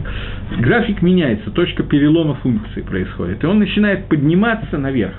[0.58, 5.14] График меняется, точка перелома функции происходит, и он начинает подниматься наверх.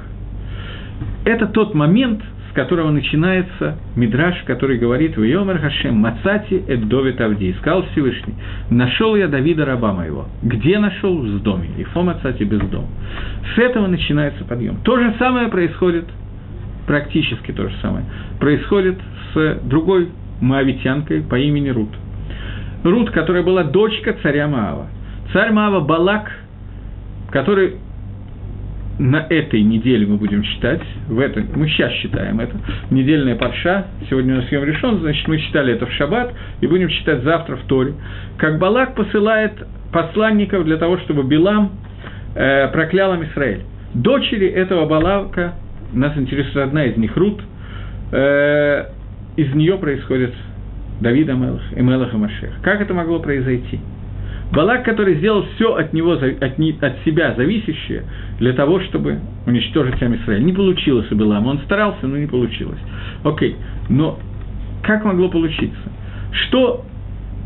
[1.26, 2.22] Это тот момент,
[2.54, 7.52] с которого начинается мидраж, который говорит в Йомер Хашем Мацати Эд Довид Авди.
[7.60, 8.36] Сказал Всевышний,
[8.70, 10.28] нашел я Давида, раба моего.
[10.44, 11.18] Где нашел?
[11.18, 11.70] В доме.
[11.80, 12.88] И фо Мацати без дома.
[13.56, 14.78] С этого начинается подъем.
[14.84, 16.06] То же самое происходит,
[16.86, 18.06] практически то же самое,
[18.40, 19.00] происходит
[19.34, 21.90] с другой маавитянкой по имени Рут.
[22.84, 24.90] Рут, которая была дочка царя Маава.
[25.32, 26.32] Царь Маава Балак,
[27.32, 27.78] который
[29.00, 32.56] на этой неделе мы будем читать, в это, мы сейчас считаем это,
[32.92, 36.90] недельная парша, сегодня у нас съем решен, значит, мы читали это в шаббат, и будем
[36.90, 37.94] читать завтра в Торе,
[38.38, 39.54] как Балак посылает
[39.92, 41.72] посланников для того, чтобы Билам
[42.36, 43.62] э, проклял Израиль.
[43.94, 45.54] Дочери этого Балака,
[45.92, 47.42] нас интересует одна из них, Рут,
[48.12, 48.86] э,
[49.38, 50.34] из нее происходит
[51.02, 52.52] Давид Амелах и Мелах и Машех.
[52.62, 53.80] Как это могло произойти?
[54.54, 58.04] Балак, который сделал все от него, от, от себя зависящее,
[58.40, 60.14] для того, чтобы уничтожить сам.
[60.46, 62.80] Не получилось у Балама, он старался, но не получилось.
[63.24, 63.56] Окей,
[63.90, 64.20] но
[64.84, 65.92] как могло получиться?
[66.32, 66.86] Что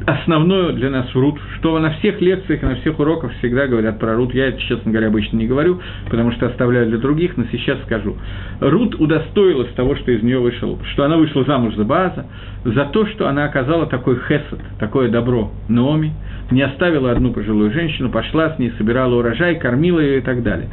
[0.05, 4.16] основное для нас Рут, что на всех лекциях и на всех уроках всегда говорят про
[4.16, 4.34] Рут.
[4.34, 8.16] Я это, честно говоря, обычно не говорю, потому что оставляю для других, но сейчас скажу.
[8.60, 12.26] Рут удостоилась того, что из нее вышел, что она вышла замуж за База,
[12.64, 16.14] за то, что она оказала такой хесед, такое добро Наоми,
[16.52, 20.70] не оставила одну пожилую женщину, пошла с ней, собирала урожай, кормила ее и так далее.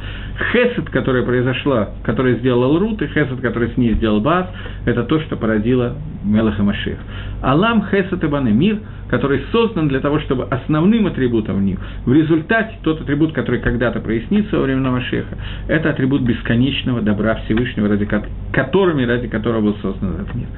[0.53, 4.47] Хесед, которая произошла, которая сделала Рут, и хесед, который с ней сделал Баз,
[4.87, 5.95] это то, что породило
[6.25, 6.99] Мелаха Машех.
[7.43, 8.79] Алам хесед и баны, мир–
[9.14, 14.01] который создан для того, чтобы основным атрибутом в них, в результате тот атрибут, который когда-то
[14.01, 18.09] прояснится во время Машеха, это атрибут бесконечного добра Всевышнего, ради
[18.53, 20.49] которыми, ради которого был создан этот мир.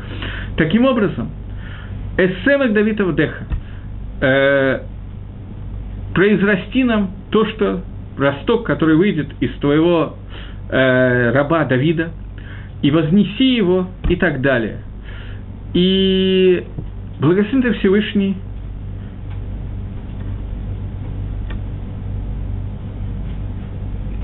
[0.57, 1.31] Таким образом,
[2.17, 3.45] эссемек Давида Вдеха
[4.21, 4.81] э,
[6.17, 7.83] произрасти нам то, что
[8.17, 10.17] росток, который выйдет из твоего
[10.71, 12.11] э, раба Давида,
[12.81, 14.79] и вознеси его, и так далее.
[15.75, 16.65] И
[17.21, 18.35] Благословен ты Всевышний,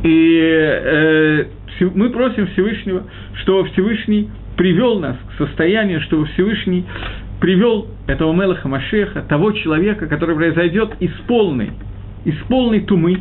[0.03, 1.45] И э,
[1.95, 3.05] мы просим Всевышнего,
[3.43, 6.85] чтобы Всевышний привел нас к состоянию, чтобы Всевышний
[7.43, 11.73] привел этого Мелаха Машеха, того человека, который произойдет из полной,
[12.25, 13.21] из полной тумы.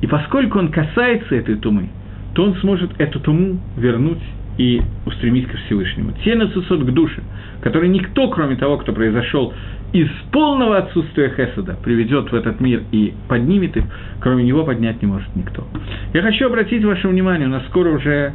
[0.00, 1.88] И поскольку он касается этой тумы,
[2.34, 4.18] то он сможет эту туму вернуть
[4.58, 6.12] и устремить ко Всевышнему.
[6.24, 7.22] Те насусот к душе,
[7.62, 9.54] который никто, кроме того, кто произошел
[9.92, 13.84] из полного отсутствия Хесада, приведет в этот мир и поднимет их,
[14.20, 15.68] кроме него поднять не может никто.
[16.12, 18.32] Я хочу обратить ваше внимание, у нас скоро уже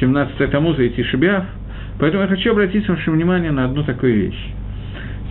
[0.00, 1.44] 17 Тамуза и Тишебиав,
[1.98, 4.48] поэтому я хочу обратить ваше внимание на одну такую вещь.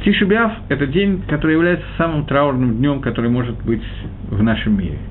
[0.04, 3.84] Тишебиав– это день, который является самым траурным днем, который может быть
[4.30, 4.98] в нашем мире–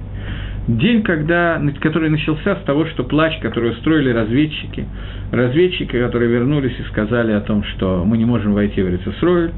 [0.66, 4.86] День, когда, который начался с того, что плач, который устроили разведчики,
[5.30, 9.50] разведчики, которые вернулись и сказали о том, что мы не можем войти в Рецесройль,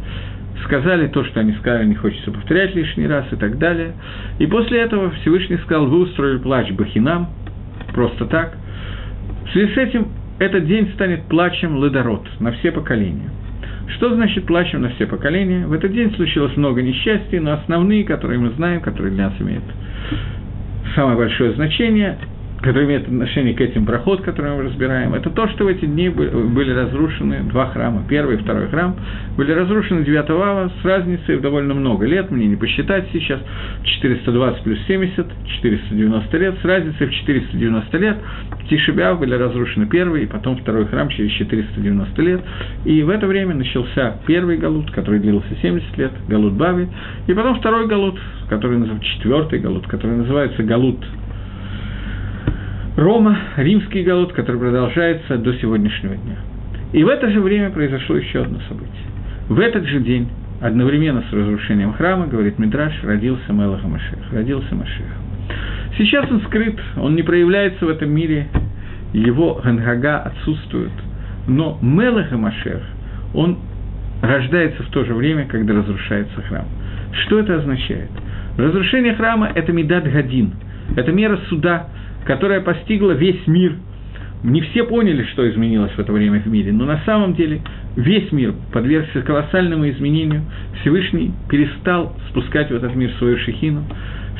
[0.64, 3.92] сказали то, что они сказали, не хочется повторять лишний раз и так далее.
[4.40, 7.28] И после этого Всевышний сказал, вы устроили плач Бахинам,
[7.94, 8.56] просто так.
[9.46, 10.08] В связи с этим
[10.38, 13.30] этот день станет плачем Ледород на все поколения.
[13.96, 15.66] Что значит плачем на все поколения?
[15.66, 19.64] В этот день случилось много несчастий, но основные, которые мы знаем, которые для нас имеют
[20.94, 22.18] самое большое значение,
[22.62, 26.08] которое имеет отношение к этим проход, которые мы разбираем, это то, что в эти дни
[26.08, 28.04] были разрушены два храма.
[28.08, 28.96] Первый и второй храм
[29.36, 33.40] были разрушены 9 ава с разницей в довольно много лет, мне не посчитать сейчас,
[33.84, 35.26] 420 плюс 70,
[35.60, 38.16] 490 лет, с разницей в 490 лет.
[38.50, 42.40] В были разрушены первый и потом второй храм через 490 лет.
[42.84, 46.88] И в это время начался первый галут, который длился 70 лет, галут Бави,
[47.26, 50.98] и потом второй галут, который называется четвертый галут, который называется галут
[52.96, 56.36] Рома, римский голод, который продолжается до сегодняшнего дня.
[56.94, 59.04] И в это же время произошло еще одно событие.
[59.48, 60.28] В этот же день,
[60.62, 65.06] одновременно с разрушением храма, говорит Мидраш, родился Мелах Машех, родился Машех.
[65.98, 68.48] Сейчас он скрыт, он не проявляется в этом мире,
[69.12, 70.92] его Гангага отсутствует,
[71.46, 72.80] но Мелах Машех,
[73.34, 73.58] он
[74.22, 76.64] рождается в то же время, когда разрушается храм.
[77.12, 78.10] Что это означает?
[78.56, 80.54] Разрушение храма– это Медад Гадин,
[80.96, 81.88] это мера суда,
[82.26, 83.74] которая постигла весь мир.
[84.42, 87.62] не все поняли, что изменилось в это время в мире, но на самом деле
[87.96, 90.42] весь мир подвергся колоссальному изменению.
[90.80, 93.84] Всевышний перестал спускать в этот мир свою шехину.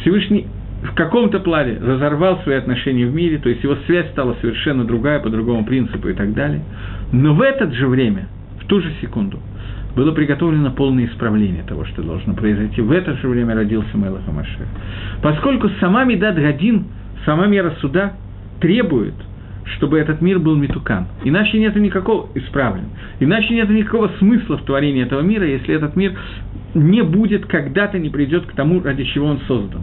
[0.01, 0.47] Всевышний
[0.83, 5.21] в каком-то плане разорвал свои отношения в мире, то есть его связь стала совершенно другая,
[5.21, 6.63] по другому принципу и так далее.
[7.13, 8.29] Но в это же время,
[8.61, 9.41] в ту же секунду,
[9.97, 12.83] было приготовлено полное исправление того, что должно произойти.
[12.83, 14.67] В это же время родился Мелах Машех.
[15.23, 16.85] Поскольку сама Медад Гадин,
[17.27, 18.15] сама мера суда
[18.61, 19.15] требует,
[19.77, 21.09] чтобы этот мир был метукан.
[21.25, 22.87] Иначе нет никакого исправлен.
[23.21, 26.15] Иначе нет никакого смысла в творении этого мира, если этот мир
[26.75, 29.83] не будет, когда-то не придет к тому, ради чего он создан.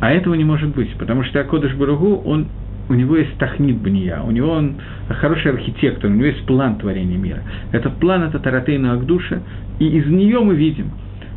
[0.00, 2.48] А этого не может быть, потому что Акодыш Баругу, он
[2.88, 4.76] у него есть тахнит бния, у него он
[5.08, 7.42] хороший архитектор, у него есть план творения мира.
[7.72, 9.42] Этот план– это Таратейна Агдуша,
[9.78, 10.90] и из нее мы видим,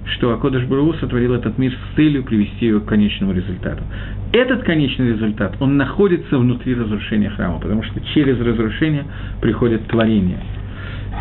[0.05, 3.83] что Акодыш Бару сотворил этот мир с целью привести его к конечному результату.
[4.31, 9.05] Этот конечный результат, он находится внутри разрушения храма, потому что через разрушение
[9.41, 10.39] приходит творение.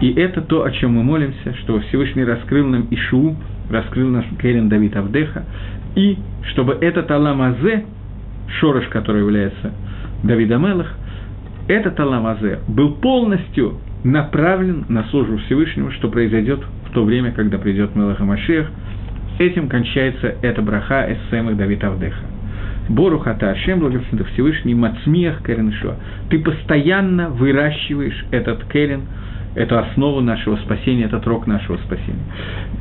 [0.01, 3.37] И это то, о чем мы молимся, что Всевышний раскрыл нам Ишу,
[3.71, 5.45] раскрыл наш Керен Давид Авдеха,
[5.97, 6.19] и
[6.53, 7.85] чтобы этот Аламазе,
[8.61, 9.73] Шорош, который является
[10.23, 10.95] Давида Мелах,
[11.67, 17.95] этот Аламазе был полностью направлен на службу Всевышнему, что произойдет в то время, когда придет
[17.95, 18.71] Мелах Машех.
[19.39, 22.25] Этим кончается эта браха Эссем Давид Авдеха.
[22.89, 25.73] Бору хата Ашем, благословен Всевышний, Мацмиях Керен
[26.31, 29.03] Ты постоянно выращиваешь этот Керен–
[29.59, 32.23] это основа нашего спасения, это рок нашего спасения.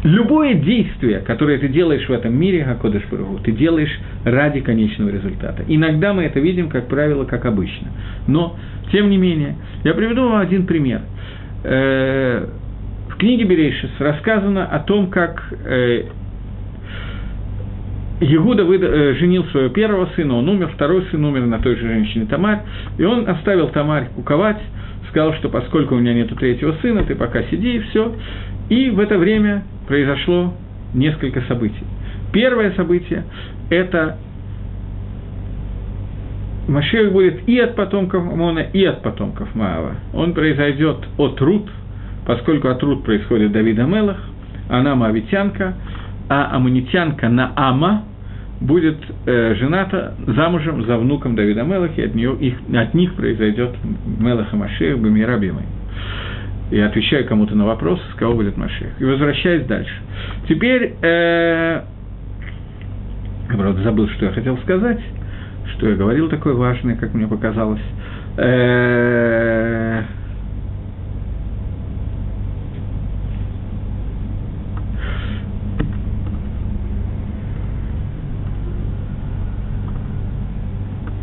[0.04, 3.92] Любое действие, которое ты делаешь в этом мире, Акодыш Барагу, ты делаешь
[4.24, 5.64] ради конечного результата.
[5.68, 7.88] Иногда мы это видим, как правило, как обычно.
[8.28, 8.58] Но,
[8.92, 11.02] тем не менее, я приведу вам один пример.
[13.18, 16.04] В книге Берейшис рассказано о том, как э,
[18.22, 22.28] Егуда э, женил своего первого сына, он умер, второй сын умер на той же женщине
[22.28, 22.60] Тамарь,
[23.00, 24.62] и он оставил Тамарь куковать,
[25.10, 28.14] сказал, что поскольку у меня нет третьего сына, ты пока сиди и все.
[28.70, 30.54] И в это время произошло
[30.94, 31.88] несколько событий.
[32.32, 33.24] Первое событие–
[33.72, 34.20] это
[36.68, 39.96] Машех будет и от потомков Мона, и от потомков Маава.
[40.14, 41.68] Он произойдет от Рут,
[42.28, 44.18] поскольку от Рут происходит Давида Мелах,
[44.70, 45.74] она Моавитянка,
[46.30, 48.04] а амунитянка Наама–
[48.60, 53.76] будет э, жената замужем за внуком Давида Мелаха, и от, нее, их, от них произойдет
[54.20, 55.64] Мелаха Машех Бамира Бимой.
[56.72, 58.90] И отвечаю кому-то на вопрос, с кого будет Машех.
[59.00, 59.94] И возвращаюсь дальше.
[60.50, 61.82] Теперь, э,
[63.50, 65.00] я, правда, забыл, что я хотел сказать,
[65.76, 67.82] что я говорил такое важное, как мне показалось.
[68.38, 70.04] Э,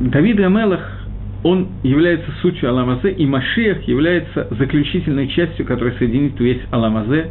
[0.04, 0.82] Давид Амелах,
[1.44, 7.28] он является сутью Аламазе, и Машиах является заключительной частью, которая соединит весь Аламазе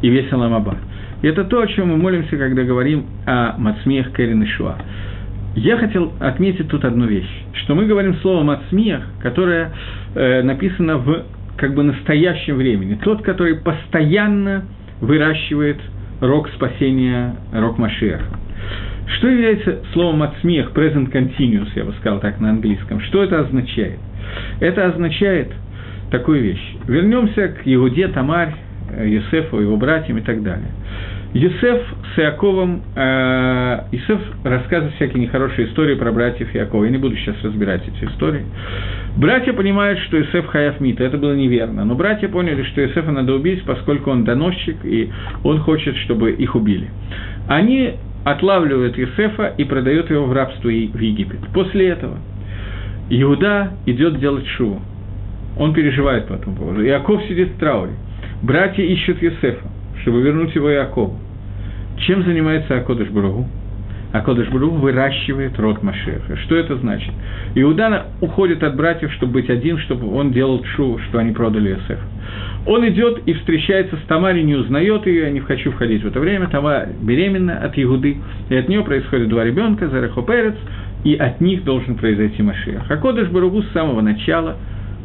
[0.00, 0.78] и весь Аламаба.
[1.20, 4.76] И это то, о чем мы молимся, когда говорим о Мацмиях Керин и Шуа.
[5.54, 9.72] Я хотел отметить тут одну вещь, что мы говорим слово «мацмиях», которое
[10.14, 11.24] э, написано в
[11.56, 12.98] как бы настоящем времени.
[13.04, 14.64] Тот, который постоянно
[15.00, 15.76] выращивает
[16.20, 18.43] рок спасения, рок Машиаха.
[19.18, 23.00] Что является словом «отсмех», present continuous, я бы сказал так на английском?
[23.00, 23.98] Что это означает?
[24.60, 25.52] Это означает
[26.10, 26.76] такую вещь.
[26.86, 28.54] Вернемся к Иуде, Тамарь,
[29.02, 30.68] Юсефу, его братьям и так далее.
[31.34, 31.82] Юсеф
[32.14, 36.84] с Иаковом, э, Юсеф рассказывает всякие нехорошие истории про братьев Иакова.
[36.84, 38.44] Я не буду сейчас разбирать эти истории.
[39.16, 41.84] Братья понимают, что Юсеф Хаяф Мита, это было неверно.
[41.84, 45.10] Но братья поняли, что Юсефа надо убить, поскольку он доносчик, и
[45.42, 46.88] он хочет, чтобы их убили.
[47.48, 47.94] Они
[48.24, 51.40] отлавливает Юсефа и продает его в рабство в Египет.
[51.52, 52.18] После этого
[53.10, 54.80] Иуда идет делать шуву.
[55.58, 56.84] Он переживает по этому поводу.
[56.84, 57.92] Иаков сидит в трауре.
[58.42, 59.68] Братья ищут Юсефа,
[60.02, 61.18] чтобы вернуть его Иакову.
[61.98, 63.08] Чем занимается Акодыш
[64.14, 64.18] Баругу?
[64.18, 66.36] Акодыш Баругу выращивает род Машеха.
[66.44, 67.12] Что это значит?
[67.54, 72.02] Иуда уходит от братьев, чтобы быть один, чтобы он делал шуву, что они продали Юсефа.
[72.66, 76.20] Он идет и встречается с Тамарой, не узнает ее, я не хочу входить в это
[76.20, 76.48] время.
[76.48, 78.16] Тамара беременна от Ягуды,
[78.48, 80.54] и от нее происходят два ребенка, Зарехо Перец,
[81.04, 82.84] и от них должен произойти Машиах.
[82.88, 84.56] А Кодыш Баругу с самого начала,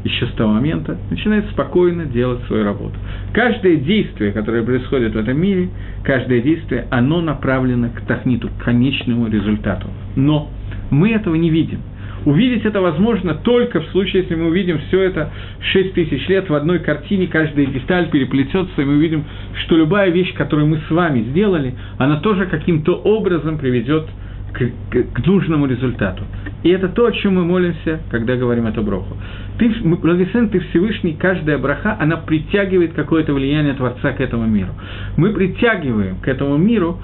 [0.04, 2.96] еще с того момента, начинает спокойно делать свою работу.
[3.34, 5.70] Каждое действие, которое происходит в этом мире,
[6.04, 9.88] каждое действие, оно направлено к тахниту, к конечному результату.
[10.16, 10.50] Но
[10.90, 11.80] мы этого не видим.
[12.26, 15.32] Увидеть это возможно только в случае, если мы увидим все это
[15.72, 19.24] 6 тысяч лет в одной картине, каждая деталь переплетется, и мы увидим,
[19.64, 24.06] что любая вещь, которую мы с вами сделали, она тоже каким-то образом приведет
[24.52, 24.60] к,
[24.92, 26.24] к, к нужному результату.
[26.64, 29.16] И это то, о чем мы молимся, когда говорим эту броху.
[29.58, 34.72] Ты, благословен ты Всевышний, каждая браха, она притягивает какое-то влияние Творца к этому миру.
[35.16, 37.00] Мы притягиваем к этому миру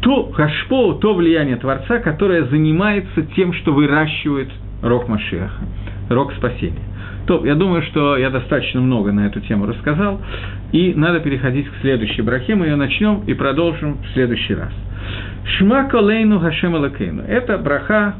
[0.00, 4.48] то хашпо, то влияние Творца, которое занимается тем, что выращивает
[4.82, 5.50] рок Машеха,
[6.08, 6.82] рок спасения.
[7.26, 10.20] То, я думаю, что я достаточно много на эту тему рассказал,
[10.72, 12.54] и надо переходить к следующей брахе.
[12.54, 14.72] Мы ее начнем и продолжим в следующий раз.
[15.58, 17.22] Шма колейну Хашем Алакейну.
[17.22, 18.14] Это браха,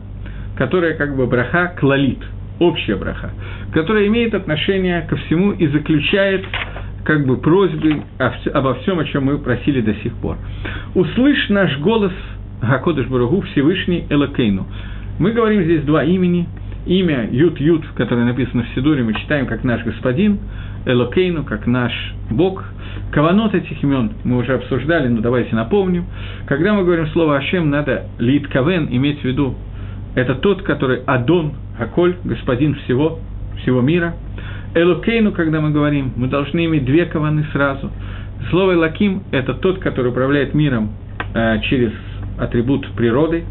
[0.61, 2.19] которая как бы браха клалит,
[2.59, 3.31] общая браха,
[3.73, 6.45] которая имеет отношение ко всему и заключает
[7.03, 8.03] как бы просьбы
[8.53, 10.37] обо всем, о чем мы просили до сих пор.
[10.95, 12.13] «Услышь наш голос,
[12.61, 14.67] Гакодыш Барагу, Всевышний Элакейну».
[15.19, 16.47] Мы говорим здесь два имени.
[16.85, 20.41] Имя Ют-Ют, которое написано в Сидуре, мы читаем как наш Господин,
[20.85, 21.93] Элокейну, как наш
[22.31, 22.63] Бог.
[23.13, 26.05] Каванот этих имен мы уже обсуждали, но давайте напомним.
[26.47, 29.57] Когда мы говорим слово Ашем, надо Лид Кавен иметь в виду.
[30.15, 33.19] Это тот, который Адон, Аколь, Господин всего,
[33.63, 34.15] всего мира–
[34.75, 37.91] Элокейну, когда мы говорим, мы должны иметь две каваны сразу.
[38.51, 40.93] Слово Элоким– это тот, который управляет миром
[41.35, 41.93] э, через
[42.39, 43.45] атрибут природы,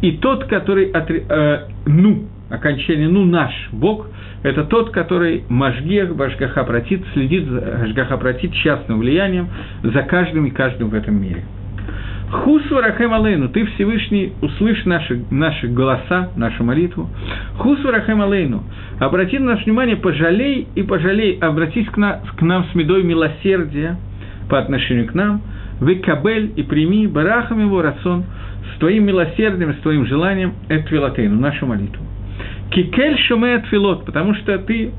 [0.00, 4.06] и тот, который атри, э, ну, окончание ну наш Бог,
[4.42, 9.48] это тот, который Машгех, Башгаха Протит, следит за Башгаха Протит частным влиянием
[9.82, 11.44] за каждым и каждым в этом мире.
[12.42, 17.08] Хусу Рахем Алейну, ты Всевышний, услышь наши, наши голоса, нашу молитву.
[17.58, 18.64] Хусу Рахем Алейну,
[18.98, 23.96] обрати на наше внимание, пожалей и пожалей, обратись к, на, к нам с медой милосердия
[24.50, 25.42] по отношению к нам,
[25.78, 28.24] выкабель и прими барахам его рацион
[28.74, 32.04] с твоим милосердием, с твоим желанием, этвилатейну, нашу молитву.
[32.70, 34.90] Кикель шуме отфилот, потому что ты,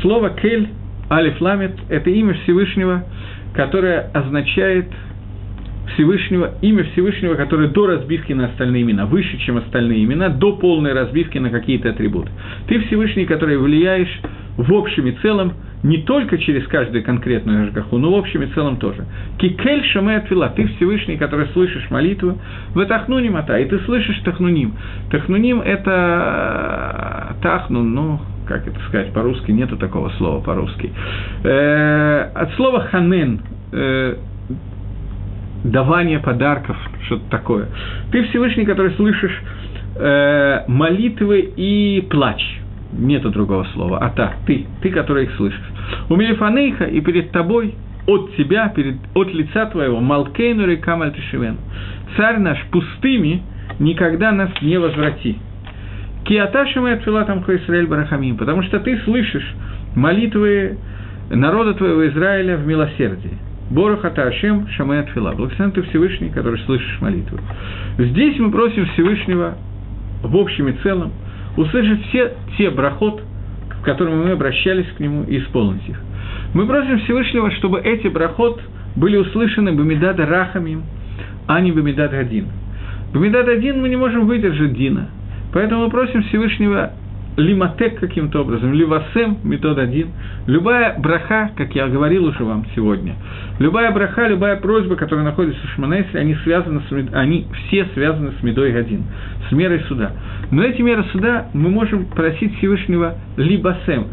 [0.00, 0.68] слово кель,
[1.10, 3.04] алиф ламет, это имя Всевышнего,
[3.52, 4.86] которое означает–
[5.94, 10.92] Всевышнего, имя Всевышнего, которое до разбивки на остальные имена, выше, чем остальные имена, до полной
[10.92, 12.30] разбивки на какие-то атрибуты.
[12.68, 14.20] Ты Всевышний, который влияешь
[14.56, 18.76] в общем и целом, не только через каждую конкретную Ашгаху, но в общем и целом
[18.76, 19.06] тоже.
[19.38, 22.38] Кикель шаме твила, ты Всевышний, который слышишь молитву,
[22.74, 24.74] в тахнуним ата, и ты слышишь тахнуним.
[25.10, 30.92] Тахнуним– это тахну, ну, как это сказать по-русски, нету такого слова по-русски.
[31.44, 33.40] Э, от слова ханен,
[33.72, 34.16] э,
[35.64, 37.68] давание подарков, что-то такое.
[38.12, 39.36] Ты Всевышний, который слышишь
[39.96, 42.42] э, молитвы и плач.
[42.92, 43.98] Нету другого слова.
[43.98, 45.60] А так, ты, ты, который их слышишь.
[46.08, 47.74] У Мелифанейха и перед тобой,
[48.06, 51.56] от тебя, перед, от лица твоего, Малкейну река Мальтишевен.
[52.16, 53.42] Царь наш пустыми
[53.78, 55.36] никогда нас не возврати.
[56.24, 59.46] Киаташем и Атфилатам Хоисраэль Барахамим, потому что ты слышишь
[59.94, 60.78] молитвы
[61.30, 63.38] народа твоего Израиля в милосердии.
[63.70, 65.32] Борохата Ашем Шамай Фила.
[65.32, 67.38] Благословен ты Всевышний, который слышишь молитву.
[67.98, 69.56] Здесь мы просим Всевышнего
[70.22, 71.12] в общем и целом
[71.56, 73.22] услышать все те брахот,
[73.68, 76.00] к которым мы обращались к нему, и исполнить их.
[76.52, 78.60] Мы просим Всевышнего, чтобы эти брахот
[78.96, 80.82] были услышаны Бамидада Рахамим,
[81.46, 82.46] а не Бамидад Гадин.
[83.14, 85.08] Бамидад Один мы не можем выдержать Дина.
[85.52, 86.92] Поэтому мы просим Всевышнего
[87.40, 90.08] лиматек каким-то образом, ливасем, метод один.
[90.46, 93.14] Любая браха, как я говорил уже вам сегодня,
[93.58, 98.42] любая браха, любая просьба, которая находится в Шманесе, они, связаны с, они все связаны с
[98.42, 99.04] медой один,
[99.48, 100.12] с мерой суда.
[100.50, 104.06] Но эти меры суда мы можем просить Всевышнего либасем,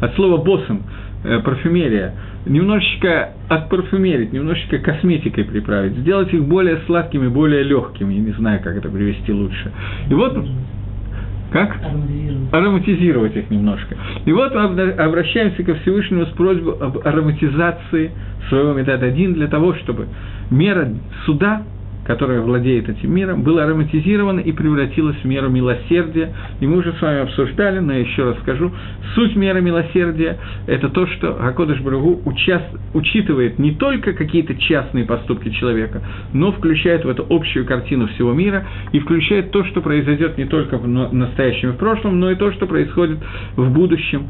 [0.00, 0.82] от слова боссом,
[1.24, 2.14] э, парфюмерия,
[2.46, 8.76] немножечко отпарфюмерить, немножечко косметикой приправить, сделать их более сладкими, более легкими, я не знаю, как
[8.76, 9.72] это привести лучше.
[10.10, 10.36] И вот
[11.54, 11.76] как?
[12.50, 13.36] Ароматизировать.
[13.36, 13.96] их немножко.
[14.24, 18.10] И вот мы обращаемся ко Всевышнему с просьбой об ароматизации
[18.48, 20.08] своего метода один для того, чтобы
[20.50, 20.88] мера
[21.24, 21.62] суда
[22.04, 26.34] которая владеет этим миром, было ароматизировано и превратилось в меру милосердия.
[26.60, 28.72] И мы уже с вами обсуждали, но я еще раз скажу,
[29.14, 32.22] суть меры милосердия– это то, что Гакодыш Барагу
[32.94, 36.02] учитывает не только какие-то частные поступки человека,
[36.32, 40.78] но включает в эту общую картину всего мира и включает то, что произойдет не только
[40.78, 43.18] в настоящем и в прошлом, но и то, что происходит
[43.56, 44.28] в будущем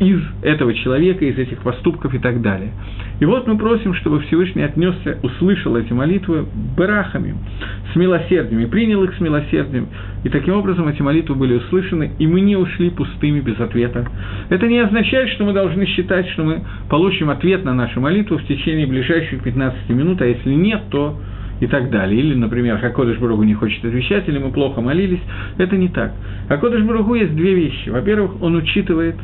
[0.00, 2.72] из этого человека, из этих поступков и так далее.
[3.20, 6.46] И вот мы просим, чтобы Всевышний отнесся, услышал эти молитвы
[7.12, 7.34] барахами,
[7.92, 9.88] с милосердием, и принял их с милосердием.
[10.24, 14.06] И таким образом эти молитвы были услышаны, и мы не ушли пустыми без ответа.
[14.48, 18.44] Это не означает, что мы должны считать, что мы получим ответ на нашу молитву в
[18.44, 21.20] течение ближайших 15 минут, а если нет, то
[21.60, 22.20] и так далее.
[22.20, 25.20] Или, например, Хакодыш Бругу не хочет отвечать, или мы плохо молились.
[25.58, 26.12] Это не так.
[26.48, 27.88] Хакодыш Бругу есть две вещи.
[27.88, 29.16] Во-первых, он учитывает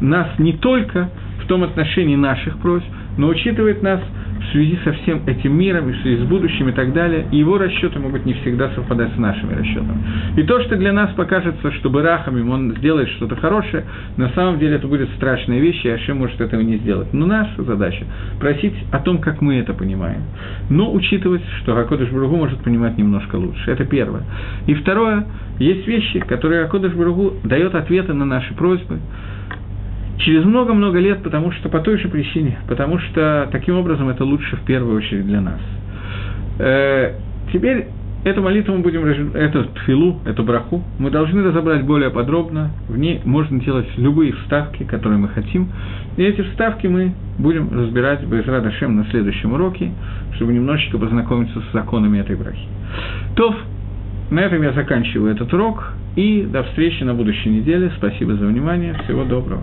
[0.00, 1.10] нас не только
[1.42, 2.86] в том отношении наших просьб,
[3.16, 4.00] но учитывает нас
[4.42, 7.36] в связи со всем этим миром, и в связи с будущим и так далее, и
[7.36, 10.02] его расчеты могут не всегда совпадать с нашими расчетами.
[10.36, 13.84] И то, что для нас покажется, что Барахами он сделает что-то хорошее,
[14.16, 17.12] на самом деле это будет страшная вещь, и Ашем может этого не сделать.
[17.12, 18.04] Но наша задача–
[18.40, 20.22] просить о том, как мы это понимаем.
[20.68, 23.70] Но учитывать, что Акодыш Бругу может понимать немножко лучше.
[23.70, 24.22] Это первое.
[24.66, 25.26] И второе,
[25.58, 28.98] есть вещи, которые Акодыш Бругу дает ответы на наши просьбы,
[30.18, 34.56] через много-много лет, потому что по той же причине, потому что таким образом это лучше
[34.56, 35.60] в первую очередь для нас.
[36.58, 37.14] Э,
[37.52, 37.86] теперь
[38.24, 39.04] Эту молитву мы будем,
[39.34, 42.70] эту тфилу, эту браху, мы должны разобрать более подробно.
[42.88, 45.72] В ней можно делать любые вставки, которые мы хотим.
[46.16, 49.90] И эти вставки мы будем разбирать без Радашем на следующем уроке,
[50.36, 52.68] чтобы немножечко познакомиться с законами этой брахи.
[53.34, 53.56] То,
[54.30, 55.92] на этом я заканчиваю этот урок.
[56.14, 57.90] И до встречи на будущей неделе.
[57.96, 58.94] Спасибо за внимание.
[59.04, 59.62] Всего доброго.